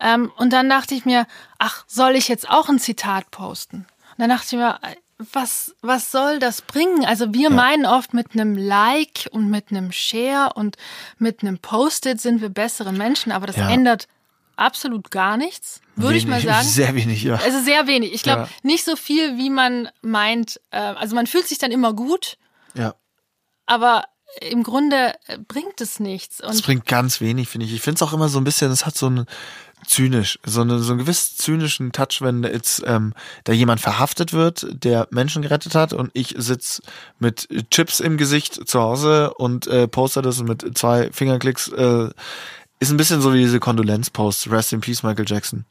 [0.00, 1.26] Ähm, und dann dachte ich mir,
[1.58, 3.86] ach, soll ich jetzt auch ein Zitat posten?
[4.16, 4.80] Und dann dachte ich mir,
[5.18, 7.04] was, was soll das bringen?
[7.04, 7.54] Also wir ja.
[7.54, 10.76] meinen oft mit einem Like und mit einem Share und
[11.18, 13.68] mit einem Post-it sind wir bessere Menschen, aber das ja.
[13.70, 14.08] ändert
[14.56, 16.66] absolut gar nichts, würde ich mal sagen.
[16.66, 17.36] Sehr wenig, ja.
[17.36, 18.12] Also sehr wenig.
[18.12, 18.48] Ich glaube, ja.
[18.62, 20.60] nicht so viel, wie man meint.
[20.70, 22.38] Äh, also man fühlt sich dann immer gut.
[22.74, 22.94] Ja.
[23.66, 24.04] Aber
[24.40, 25.14] im Grunde
[25.46, 26.40] bringt es nichts.
[26.40, 27.74] Es bringt ganz wenig, finde ich.
[27.74, 29.26] Ich finde es auch immer so ein bisschen, es hat so ein
[29.86, 34.66] zynisch, so, eine, so einen gewiss zynischen Touch, wenn jetzt ähm, da jemand verhaftet wird,
[34.70, 36.82] der Menschen gerettet hat und ich sitz
[37.18, 41.68] mit Chips im Gesicht zu Hause und äh, poster das mit zwei Fingerklicks.
[41.68, 42.10] Äh,
[42.78, 44.50] ist ein bisschen so wie diese Kondolenzposts.
[44.50, 45.64] Rest in Peace, Michael Jackson.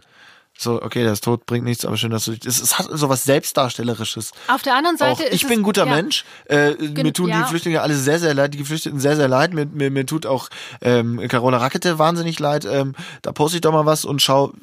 [0.57, 2.45] So, okay, der ist tot, bringt nichts, aber schön, dass du dich.
[2.45, 4.31] Es, es hat so was Selbstdarstellerisches.
[4.47, 5.95] Auf der anderen Seite auch, Ich bin ein guter ja.
[5.95, 6.23] Mensch.
[6.45, 7.41] Äh, mir tun ja.
[7.41, 9.53] die Flüchtlinge alle sehr, sehr leid, die Geflüchteten sehr, sehr leid.
[9.53, 10.49] Mir, mir, mir tut auch
[10.81, 12.65] ähm, Carola Rackete wahnsinnig leid.
[12.65, 14.53] Ähm, da poste ich doch mal was und schau,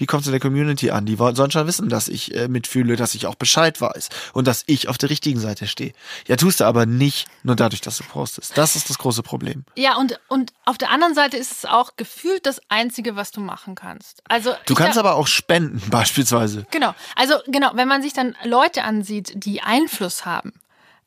[0.00, 1.04] wie kommt es in der Community an?
[1.04, 4.62] Die sollen schon wissen, dass ich äh, mitfühle, dass ich auch Bescheid weiß und dass
[4.66, 5.92] ich auf der richtigen Seite stehe.
[6.26, 8.56] Ja, tust du aber nicht nur dadurch, dass du postest.
[8.56, 9.64] Das ist das große Problem.
[9.76, 13.40] Ja, und, und auf der anderen Seite ist es auch gefühlt das Einzige, was du
[13.40, 14.22] machen kannst.
[14.26, 16.66] Also Du kannst aber auch spenden, beispielsweise.
[16.70, 16.94] Genau.
[17.16, 20.52] Also genau, wenn man sich dann Leute ansieht, die Einfluss haben,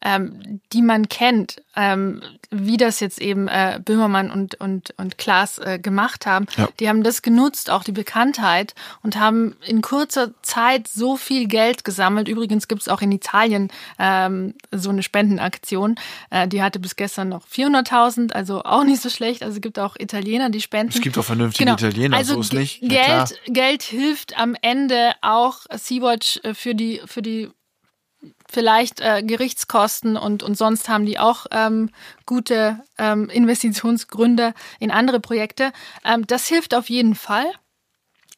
[0.04, 5.58] ähm, die man kennt, ähm, wie das jetzt eben äh, Böhmermann und, und, und Klaas
[5.60, 6.46] äh, gemacht haben.
[6.58, 6.68] Ja.
[6.80, 11.86] Die haben das genutzt, auch die Bekanntheit, und haben in kurzer Zeit so viel Geld
[11.86, 12.28] gesammelt.
[12.28, 15.96] Übrigens gibt es auch in Italien ähm, so eine Spendenaktion.
[16.30, 19.42] Äh, die hatte bis gestern noch 400.000, also auch nicht so schlecht.
[19.42, 20.94] Also es gibt auch Italiener, die spenden.
[20.94, 21.78] Es gibt auch vernünftige genau.
[21.78, 22.82] Italiener, also so ist nicht.
[22.82, 27.50] Geld, Geld hilft am Ende auch Sea-Watch äh, für die, für die
[28.54, 31.90] vielleicht äh, Gerichtskosten und, und sonst haben die auch ähm,
[32.26, 35.72] gute ähm, Investitionsgründe in andere Projekte.
[36.06, 37.46] Ähm, das hilft auf jeden Fall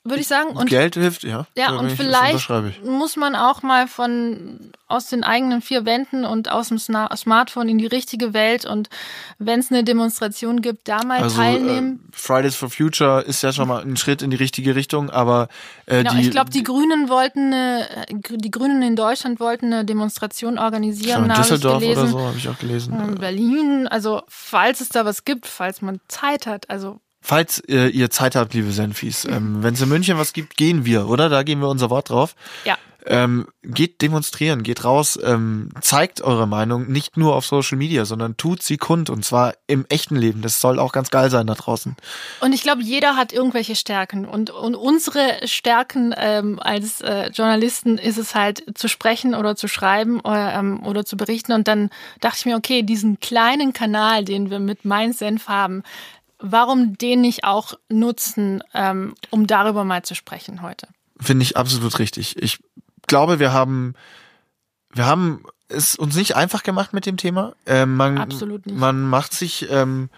[0.06, 0.52] würde ich sagen.
[0.52, 1.48] Und Geld hilft, ja.
[1.58, 2.50] Ja, und vielleicht
[2.84, 7.80] muss man auch mal von aus den eigenen vier Wänden und aus dem Smartphone in
[7.80, 8.90] die richtige Welt und
[9.40, 12.08] wenn es eine Demonstration gibt, da mal also, teilnehmen.
[12.08, 15.48] Äh, Fridays for Future ist ja schon mal ein Schritt in die richtige Richtung, aber
[15.88, 19.86] äh, genau, die, ich glaube, die Grünen wollten eine, die Grünen in Deutschland wollten eine
[19.86, 21.32] Demonstration organisieren.
[21.32, 22.94] In Düsseldorf oder so habe ich auch gelesen.
[23.00, 27.88] In Berlin, also falls es da was gibt, falls man Zeit hat, also Falls äh,
[27.88, 31.28] ihr Zeit habt, liebe Senfis, ähm, wenn es in München was gibt, gehen wir, oder?
[31.28, 32.36] Da geben wir unser Wort drauf.
[32.66, 32.78] Ja.
[33.08, 38.36] Ähm, geht demonstrieren, geht raus, ähm, zeigt eure Meinung nicht nur auf Social Media, sondern
[38.36, 40.42] tut sie kund und zwar im echten Leben.
[40.42, 41.96] Das soll auch ganz geil sein da draußen.
[42.42, 48.00] Und ich glaube, jeder hat irgendwelche Stärken und, und unsere Stärken ähm, als äh, Journalisten
[48.00, 51.54] ist es halt zu sprechen oder zu schreiben oder, ähm, oder zu berichten.
[51.54, 55.84] Und dann dachte ich mir, okay, diesen kleinen Kanal, den wir mit Mein Senf haben,
[56.40, 60.88] warum den nicht auch nutzen, ähm, um darüber mal zu sprechen heute?
[61.20, 62.42] Finde ich absolut richtig.
[62.42, 62.60] Ich
[63.08, 63.94] glaube, wir haben,
[64.92, 67.54] wir haben es uns nicht einfach gemacht mit dem Thema.
[67.66, 68.78] Ähm, man, absolut nicht.
[68.78, 70.10] Man macht sich ähm,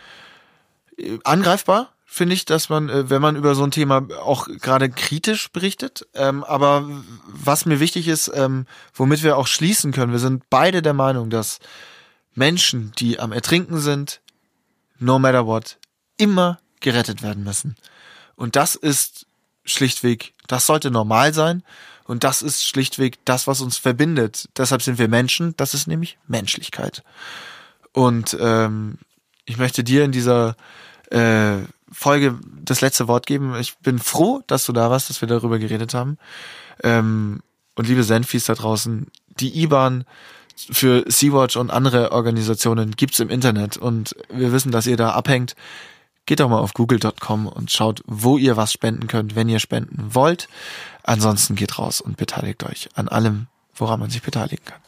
[1.24, 5.52] angreifbar finde ich, dass man, äh, wenn man über so ein Thema auch gerade kritisch
[5.52, 6.90] berichtet, ähm, aber
[7.28, 8.66] was mir wichtig ist, ähm,
[8.96, 11.60] womit wir auch schließen können, wir sind beide der Meinung, dass
[12.34, 14.22] Menschen, die am Ertrinken sind,
[15.00, 15.78] no matter what,
[16.18, 17.76] immer gerettet werden müssen.
[18.36, 19.26] Und das ist
[19.66, 21.64] schlichtweg, das sollte normal sein.
[22.06, 24.48] Und das ist schlichtweg das, was uns verbindet.
[24.58, 25.56] Deshalb sind wir Menschen.
[25.58, 27.04] Das ist nämlich Menschlichkeit.
[27.92, 28.98] Und ähm,
[29.46, 30.56] ich möchte dir in dieser
[31.12, 31.58] äh,
[31.92, 33.56] Folge das letzte Wort geben.
[33.60, 36.18] Ich bin froh, dass du da warst, dass wir darüber geredet haben.
[36.82, 37.42] Ähm,
[37.76, 39.08] und liebe Senfis da draußen,
[39.40, 40.06] die IBAN
[40.56, 45.56] für Sea-Watch und andere Organisationen gibt's im Internet und wir wissen, dass ihr da abhängt.
[46.28, 50.14] Geht doch mal auf google.com und schaut, wo ihr was spenden könnt, wenn ihr spenden
[50.14, 50.50] wollt.
[51.04, 54.82] Ansonsten geht raus und beteiligt euch an allem, woran man sich beteiligen kann.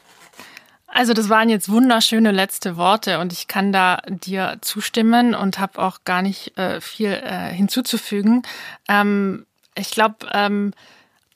[0.88, 5.82] Also das waren jetzt wunderschöne letzte Worte und ich kann da dir zustimmen und habe
[5.82, 8.42] auch gar nicht äh, viel äh, hinzuzufügen.
[8.90, 10.74] Ähm, ich glaube, ähm,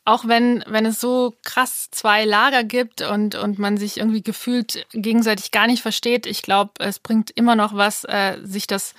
[0.04, 4.86] auch wenn, wenn es so krass zwei Lager gibt und, und man sich irgendwie gefühlt
[4.92, 8.96] gegenseitig gar nicht versteht, ich glaube, es bringt immer noch was, äh, sich das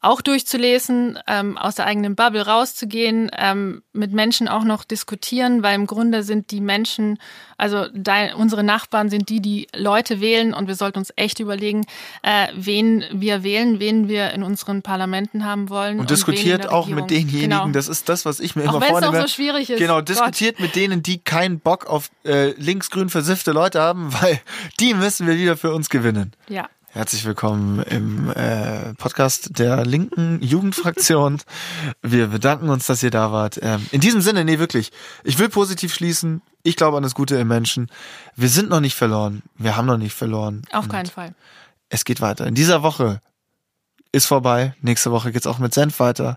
[0.00, 5.74] auch durchzulesen, ähm, aus der eigenen Bubble rauszugehen, ähm, mit Menschen auch noch diskutieren, weil
[5.74, 7.18] im Grunde sind die Menschen,
[7.56, 11.84] also dein, unsere Nachbarn sind die, die Leute wählen und wir sollten uns echt überlegen,
[12.22, 15.94] äh, wen wir wählen, wen wir in unseren Parlamenten haben wollen.
[15.94, 17.68] Und, und diskutiert auch mit denjenigen, genau.
[17.68, 19.08] das ist das, was ich mir auch immer vornehme.
[19.08, 19.80] Auch wenn es so schwierig ist.
[19.80, 20.66] Genau, diskutiert Gott.
[20.66, 24.40] mit denen, die keinen Bock auf äh, linksgrün versiffte Leute haben, weil
[24.78, 26.34] die müssen wir wieder für uns gewinnen.
[26.48, 26.68] Ja.
[26.98, 31.40] Herzlich willkommen im äh, Podcast der linken Jugendfraktion.
[32.02, 33.56] Wir bedanken uns, dass ihr da wart.
[33.62, 34.90] Ähm, in diesem Sinne, nee, wirklich.
[35.22, 36.42] Ich will positiv schließen.
[36.64, 37.88] Ich glaube an das Gute im Menschen.
[38.34, 39.44] Wir sind noch nicht verloren.
[39.54, 40.62] Wir haben noch nicht verloren.
[40.72, 41.36] Auf Und keinen Fall.
[41.88, 42.48] Es geht weiter.
[42.48, 43.20] In dieser Woche
[44.10, 44.74] ist vorbei.
[44.80, 46.36] Nächste Woche geht's auch mit Senf weiter.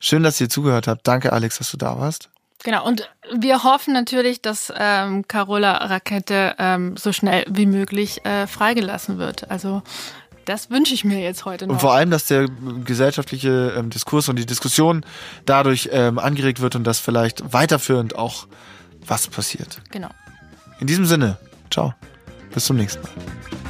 [0.00, 1.08] Schön, dass ihr zugehört habt.
[1.08, 2.28] Danke, Alex, dass du da warst.
[2.62, 8.46] Genau, und wir hoffen natürlich, dass ähm, Carola Rakete ähm, so schnell wie möglich äh,
[8.46, 9.50] freigelassen wird.
[9.50, 9.82] Also
[10.44, 11.74] das wünsche ich mir jetzt heute noch.
[11.74, 12.48] Und vor allem, dass der
[12.84, 15.04] gesellschaftliche ähm, Diskurs und die Diskussion
[15.46, 18.46] dadurch ähm, angeregt wird und dass vielleicht weiterführend auch
[19.06, 19.80] was passiert.
[19.90, 20.08] Genau.
[20.80, 21.38] In diesem Sinne,
[21.70, 21.94] ciao.
[22.52, 23.63] Bis zum nächsten Mal.